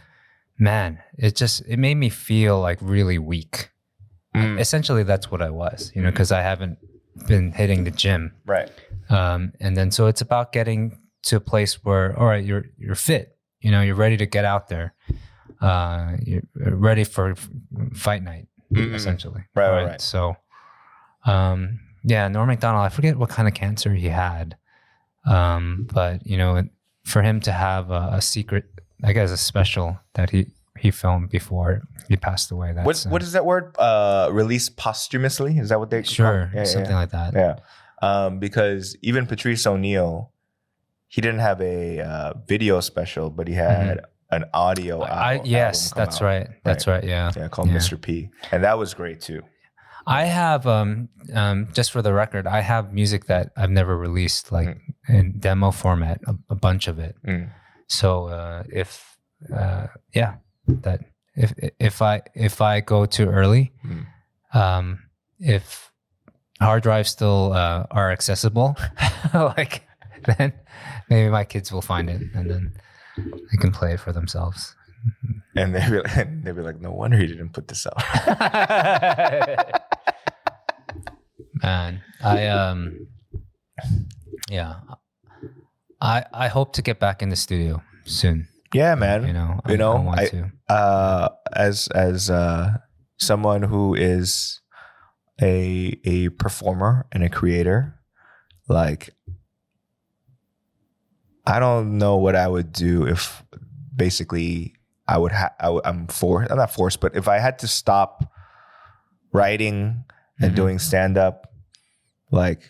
[0.59, 3.71] man, it just it made me feel like really weak.
[4.37, 4.61] Mm.
[4.61, 6.79] Essentially, that's what I was, you know, because I haven't
[7.27, 8.71] been hitting the gym, right.
[9.09, 12.95] um, and then so it's about getting to a place where all right, you're you're
[12.95, 14.95] fit, you know, you're ready to get out there,
[15.61, 17.35] uh, you're ready for
[17.95, 18.95] fight night, Mm-mm.
[18.95, 19.43] essentially.
[19.55, 20.01] Right, right, right.
[20.01, 20.37] So,
[21.27, 22.85] um, yeah, Norm Macdonald.
[22.85, 24.57] I forget what kind of cancer he had,
[25.27, 26.63] um, but you know,
[27.05, 28.65] for him to have a, a secret,
[29.05, 30.47] I guess, a special that he
[30.79, 32.73] he filmed before he passed away.
[32.73, 33.75] That's What uh, what is that word?
[33.79, 35.59] Uh, released posthumously?
[35.59, 36.97] Is that what they sure Yeah, something yeah.
[36.99, 37.35] like that.
[37.35, 37.57] Yeah.
[38.03, 40.33] Um, because even Patrice O'Neal,
[41.09, 45.01] he didn't have a uh, video special, but he had an audio.
[45.01, 45.13] Mm-hmm.
[45.13, 46.25] I, al- yes, album come that's out.
[46.25, 46.49] right.
[46.65, 47.05] That's right.
[47.05, 47.31] Yeah.
[47.37, 47.77] Yeah, called Yeah.
[47.77, 48.01] Mr.
[48.01, 49.43] P, and that was great too.
[50.07, 54.51] I have um um just for the record, I have music that I've never released,
[54.53, 55.15] like Mm-hmm.
[55.15, 57.17] in demo format, a, a bunch of it.
[57.27, 57.51] Mm.
[57.89, 59.17] So uh, if
[59.55, 60.35] uh, yeah,
[60.69, 61.01] that
[61.35, 64.07] if if I if I go too early, Mm.
[64.55, 64.99] um,
[65.39, 65.91] if
[66.61, 68.77] hard drives still uh, are accessible,
[69.35, 69.83] like
[70.37, 70.53] then
[71.09, 72.73] maybe my kids will find it and then
[73.17, 74.77] they can play it for themselves.
[75.57, 77.97] And they'd be, like, they'd be like, "No wonder he didn't put this out."
[81.71, 83.07] Man, I um,
[84.51, 84.81] yeah,
[86.01, 88.49] I I hope to get back in the studio soon.
[88.75, 89.25] yeah, man.
[89.27, 90.51] You know, You I, know, I want I- to.
[90.69, 92.79] uh, as as uh,
[93.19, 94.59] someone who is
[95.41, 97.95] a a performer and a creator,
[98.69, 99.11] like
[101.47, 103.45] I don't know what I would do if
[103.95, 104.75] basically
[105.07, 108.25] I would have I'm forced I'm not forced, but if I had to stop
[109.33, 110.03] writing
[110.41, 110.57] and Mhm.
[110.57, 111.47] doing stand up,
[112.31, 112.63] like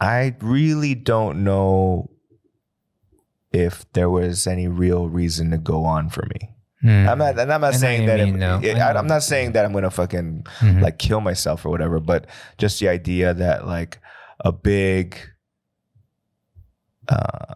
[0.00, 2.10] I really don't know
[3.52, 6.54] if there was any real reason to go on for me.
[6.84, 7.08] Mm.
[7.08, 7.38] I'm not.
[7.38, 8.18] And I'm not saying that.
[8.20, 10.82] mean, it- I i'm not saying that I'm gonna fucking Mhm.
[10.82, 12.00] like kill myself or whatever.
[12.00, 12.26] But
[12.58, 13.98] just the idea that like,
[14.40, 15.16] a big
[17.08, 17.54] uh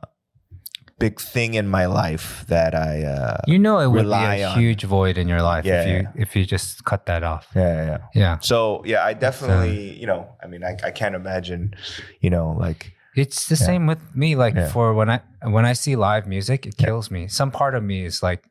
[1.00, 4.58] big thing in my life that I uh You know, it would be a on-
[4.60, 6.22] huge void in your life Yeah, if you yeah.
[6.24, 7.44] if you just cut that off.
[7.56, 7.98] yeah, yeah, yeah.
[8.22, 8.56] Yeah, So
[8.92, 11.62] yeah, I definitely, you know, I mean, I, I can't imagine,
[12.24, 12.92] you know, like
[13.22, 14.36] it's the same with me.
[14.44, 15.18] Like for when I
[15.56, 17.28] when I see live music, it kills me.
[17.28, 18.42] Some part of me is like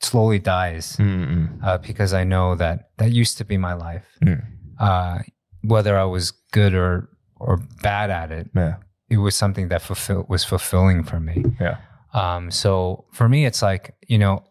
[0.00, 4.06] slowly dies uh, because I know that that used to be my life.
[4.24, 4.42] Mm.
[4.78, 5.18] Uh,
[5.62, 7.08] whether I was good or
[7.38, 8.76] or bad at it, yeah,
[9.08, 11.44] it was something that fulfill was fulfilling for me.
[11.60, 11.76] yeah,
[12.12, 14.44] Um, so for me, it's like you know,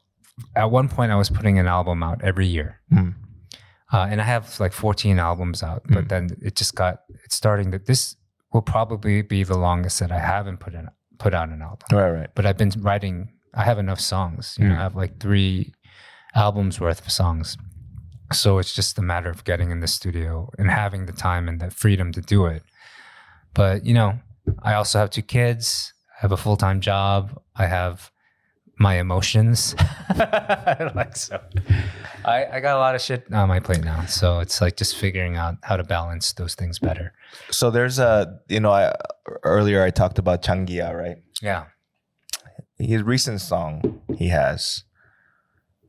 [0.56, 3.16] at one point I was putting an album out every year, Mm.
[3.92, 5.82] uh, and I have like 14 albums out.
[5.90, 6.10] But Mm.
[6.10, 8.16] then it just got it's starting that this
[8.54, 10.88] will probably be the longest that I haven't put in
[11.20, 11.88] put out an album.
[11.92, 12.30] right, right.
[12.36, 13.30] But I've been writing.
[13.56, 14.56] I have enough songs.
[14.60, 14.80] You know, Mm.
[14.80, 15.74] I have like three
[16.36, 17.58] albums worth of songs.
[18.32, 21.60] So it's just a matter of getting in the studio and having the time and
[21.62, 22.64] the freedom to do it.
[23.54, 24.20] But you know,
[24.62, 25.94] I also have two kids.
[26.18, 27.42] I have a full time job.
[27.56, 28.12] I have
[28.78, 29.76] my emotions.
[30.18, 31.40] like so,
[32.26, 34.06] I, I got a lot of shit on my plate now.
[34.06, 37.14] So it's like just figuring out how to balance those things better.
[37.52, 38.94] So there's a, you know, I
[39.44, 41.18] earlier I talked about Jang Kiha, right?
[41.42, 41.66] Yeah.
[42.78, 44.84] his recent song he has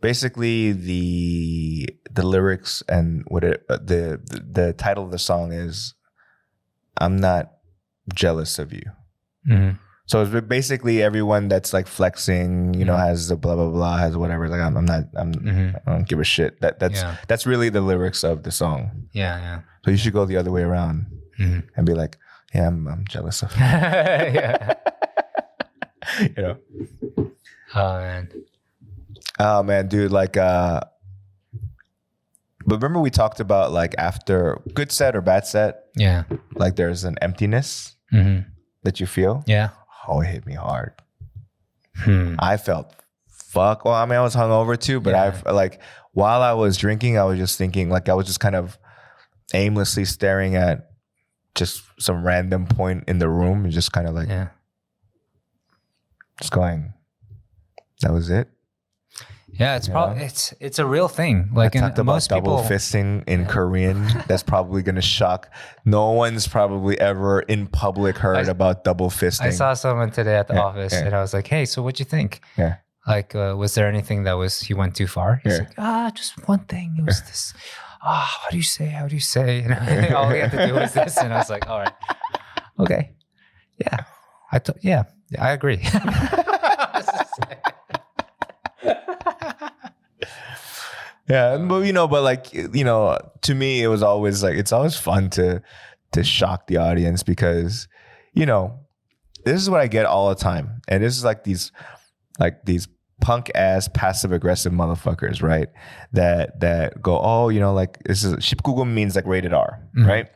[0.00, 5.52] basically the the lyrics and what it uh, the, the the title of the song
[5.52, 5.94] is
[6.98, 7.53] i'm not
[8.14, 8.82] jealous of you
[9.46, 9.70] hmm
[10.06, 13.06] so it's basically everyone that's like flexing you know Mhm.
[13.06, 16.06] has the blah blah blah has whatever like i'm, I'm not i'm hmm i don't
[16.08, 17.16] give a shit that that's Yeah.
[17.28, 19.38] that's really the lyrics of the song Yeah.
[19.38, 19.60] Yeah.
[19.84, 21.06] so you should go the other way around
[21.38, 22.18] hmm and be like
[22.54, 24.74] yeah i'm, I'm jealous of yeah.
[26.20, 26.56] you know
[27.74, 28.28] Oh man.
[29.40, 30.80] Oh man, dude, like uh
[32.66, 36.22] but remember we talked about like after good set or bad set, Yeah.
[36.54, 38.38] like there's an emptiness hmm
[38.82, 39.42] that you feel.
[39.46, 39.70] Yeah.
[40.06, 40.92] Oh, it hit me hard.
[41.96, 42.34] Hmm.
[42.38, 42.92] I felt
[43.28, 43.84] fuck.
[43.84, 45.22] Well, I mean, I was hungover too, but Yeah.
[45.24, 45.80] I've like
[46.12, 48.78] while I was drinking, I was just thinking, like I was just kind of
[49.54, 50.90] aimlessly staring at
[51.54, 54.48] just some random point in the room and just kind of like Yeah.
[56.40, 56.92] just going,
[58.02, 58.48] that was it.
[59.58, 59.76] Yeah.
[59.76, 59.92] It's Yeah.
[59.94, 61.50] probably it's it's a real thing.
[61.54, 62.76] Like I in, talked about most double people.
[62.76, 64.06] fisting in Korean.
[64.26, 65.48] That's probably going to shock.
[65.84, 69.46] No one's probably ever in public heard I- about double fisting.
[69.46, 71.04] I saw someone today at the Yeah, office, yeah.
[71.06, 72.40] and I was like, "Hey, so what'd you think?
[72.56, 72.76] Yeah.
[73.06, 75.40] Like, uh, was there anything that was he went too far?
[75.44, 75.58] He's Yeah.
[75.60, 76.96] like, ah, just one thing.
[76.98, 77.52] It was this.
[78.02, 78.86] Ah, how do you say?
[78.86, 79.62] How do you say?
[79.68, 81.92] And all he had to do was this, and I was like, all right,
[82.80, 83.12] okay,
[83.78, 84.04] yeah,
[84.52, 85.80] I yeah, yeah, I agree.
[91.28, 94.56] yeah, but um, you know, but like you know, to me, it was always like
[94.56, 95.62] it's always fun to
[96.12, 97.88] to shock the audience because
[98.32, 98.78] you know
[99.44, 101.72] this is what I get all the time, and this is like these
[102.38, 102.88] like these
[103.20, 105.68] punk ass passive aggressive motherfuckers, right?
[106.12, 110.06] That that go, oh, you know, like this is Shipkugum means like rated R, mm-hmm.
[110.06, 110.28] right?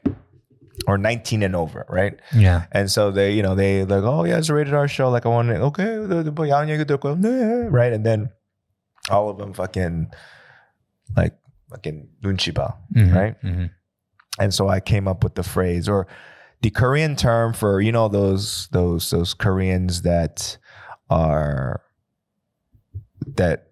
[0.87, 2.19] Or 19 and over, right?
[2.35, 2.67] Yeah.
[2.73, 5.11] And so they, you know, they like, oh yeah, it's a rated R show.
[5.11, 5.97] Like I want it okay,
[7.69, 7.93] right?
[7.93, 8.31] And then
[9.11, 10.11] all of them fucking
[11.17, 11.35] like
[11.71, 13.43] fucking nunchiba, mm-hmm, right?
[13.43, 13.67] Mm-hmm.
[14.41, 16.07] And so I came up with the phrase or
[16.63, 20.59] the Korean term for you know those those those Koreans that
[21.11, 21.83] are
[23.37, 23.65] that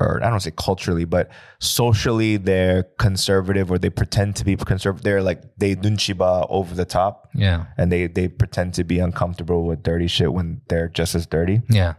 [0.00, 5.04] or I don't say culturally, but socially they're conservative or they pretend to be conservative.
[5.04, 7.28] They're like they dunchiba over the top.
[7.34, 7.66] Yeah.
[7.76, 11.62] And they they pretend to be uncomfortable with dirty shit when they're just as dirty.
[11.68, 11.94] Yeah.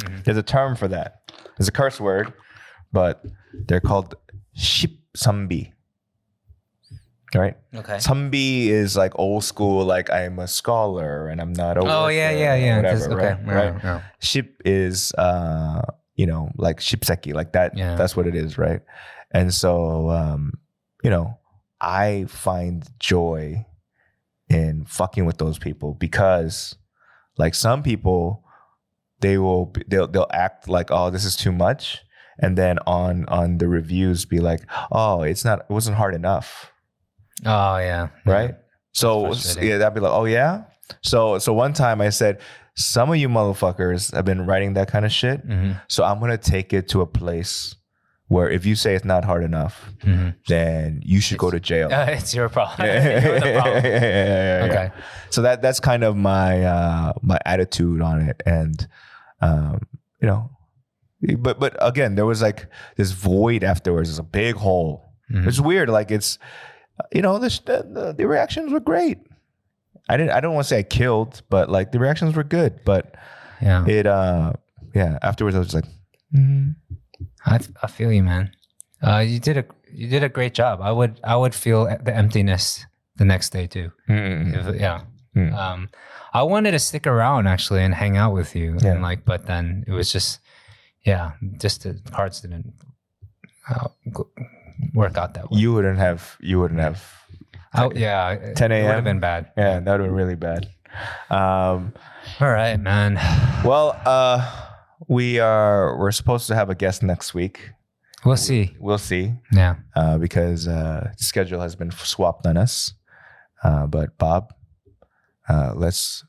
[0.00, 0.22] Mm-hmm.
[0.24, 1.32] There's a term for that.
[1.58, 2.32] It's a curse word,
[2.92, 3.24] but
[3.66, 4.14] they're called
[4.56, 5.72] shipsambi.
[7.34, 7.56] Right?
[7.74, 7.96] Okay.
[7.96, 12.30] Sambi is like old school, like I'm a scholar and I'm not a Oh yeah,
[12.30, 12.76] yeah, yeah.
[12.76, 13.46] Whatever, okay, right?
[13.46, 13.84] yeah, right?
[13.84, 14.02] yeah.
[14.20, 15.82] Ship is uh,
[16.14, 17.76] you know, like shipseki, like that.
[17.76, 17.96] Yeah.
[17.96, 18.80] That's what it is, right?
[19.32, 20.54] And so um,
[21.02, 21.38] you know,
[21.80, 23.66] I find joy
[24.48, 26.76] in fucking with those people because
[27.36, 28.44] like some people
[29.20, 32.02] they will they'll they'll act like oh this is too much
[32.38, 34.60] and then on on the reviews be like
[34.92, 36.72] oh it's not it wasn't hard enough.
[37.44, 38.54] Oh yeah, right?
[38.92, 40.64] So yeah that'd be like oh yeah?
[41.02, 42.40] So so one time i said
[42.76, 46.38] some of you motherfuckers have been writing that kind of shit hmm so i'm gonna
[46.38, 47.74] take it to a place
[48.28, 51.88] where if you say it's not hard enough hmm then you should go to jail.
[51.92, 52.86] Uh, it's your problem.
[52.86, 53.84] yeah, problem.
[53.84, 54.70] yeah, yeah, yeah.
[54.70, 54.90] Okay.
[55.30, 58.86] So that that's kind of my uh, my attitude on it, and
[59.40, 59.80] um,
[60.20, 60.50] you know,
[61.34, 62.66] but but again, there was like
[62.96, 64.08] this void afterwards.
[64.10, 65.04] There's a big hole.
[65.32, 65.46] Mhm.
[65.48, 65.88] It's weird.
[65.88, 66.38] Like it's,
[67.12, 69.18] you know, the, the the reactions were great.
[70.08, 70.30] I didn't.
[70.32, 72.84] I don't want to say I killed, but like the reactions were good.
[72.84, 73.14] But
[73.60, 73.84] Yeah.
[73.86, 74.52] it, uh,
[74.94, 75.18] yeah.
[75.22, 75.92] Afterwards, I was just like,
[76.34, 76.76] mm,
[77.44, 78.52] I, I feel you, man.
[79.02, 80.80] Uh, you did a you did a great job.
[80.80, 83.90] I would I would feel the emptiness the next day too.
[84.08, 85.00] mm, If- yeah.
[85.34, 85.52] Mm.
[85.52, 85.88] Um,
[86.32, 88.92] I wanted to stick around actually and hang out with you, Yeah.
[88.92, 90.40] and like, but then it was just,
[91.06, 92.74] yeah, just the cards didn't
[93.70, 93.88] uh,
[94.94, 95.58] work out that way.
[95.60, 96.36] you wouldn't have.
[96.40, 97.02] You wouldn't have.
[97.74, 98.84] Oh, yeah, 10 a.m.
[98.86, 99.52] would have been bad.
[99.56, 100.68] Yeah, that would have been really bad.
[101.30, 101.92] Um,
[102.40, 103.14] All right, man.
[103.64, 104.40] well, uh,
[105.08, 105.96] we are.
[105.98, 107.70] We're supposed to have a guest next week.
[108.24, 108.74] We'll see.
[108.80, 109.34] We'll see.
[109.52, 109.76] Yeah.
[109.94, 112.92] uh, because uh, schedule has been swapped on us.
[113.62, 114.52] Uh, but Bob,
[115.48, 116.24] uh, let's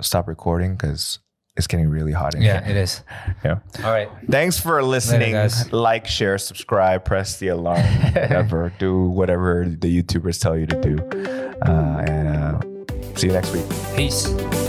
[0.00, 1.18] stop recording because
[1.56, 2.74] it's getting really hot in Yeah, here.
[2.74, 3.02] Yeah, it is.
[3.44, 3.58] Yeah.
[3.84, 4.08] All right.
[4.30, 5.32] Thanks for listening.
[5.32, 5.72] guys.
[5.72, 7.80] like, share, subscribe, press the alarm,
[8.12, 8.72] whatever.
[8.78, 10.98] do whatever the YouTubers tell you to do.
[11.62, 12.60] Uh, and uh,
[13.16, 13.64] see you next week.
[13.94, 14.65] Peace.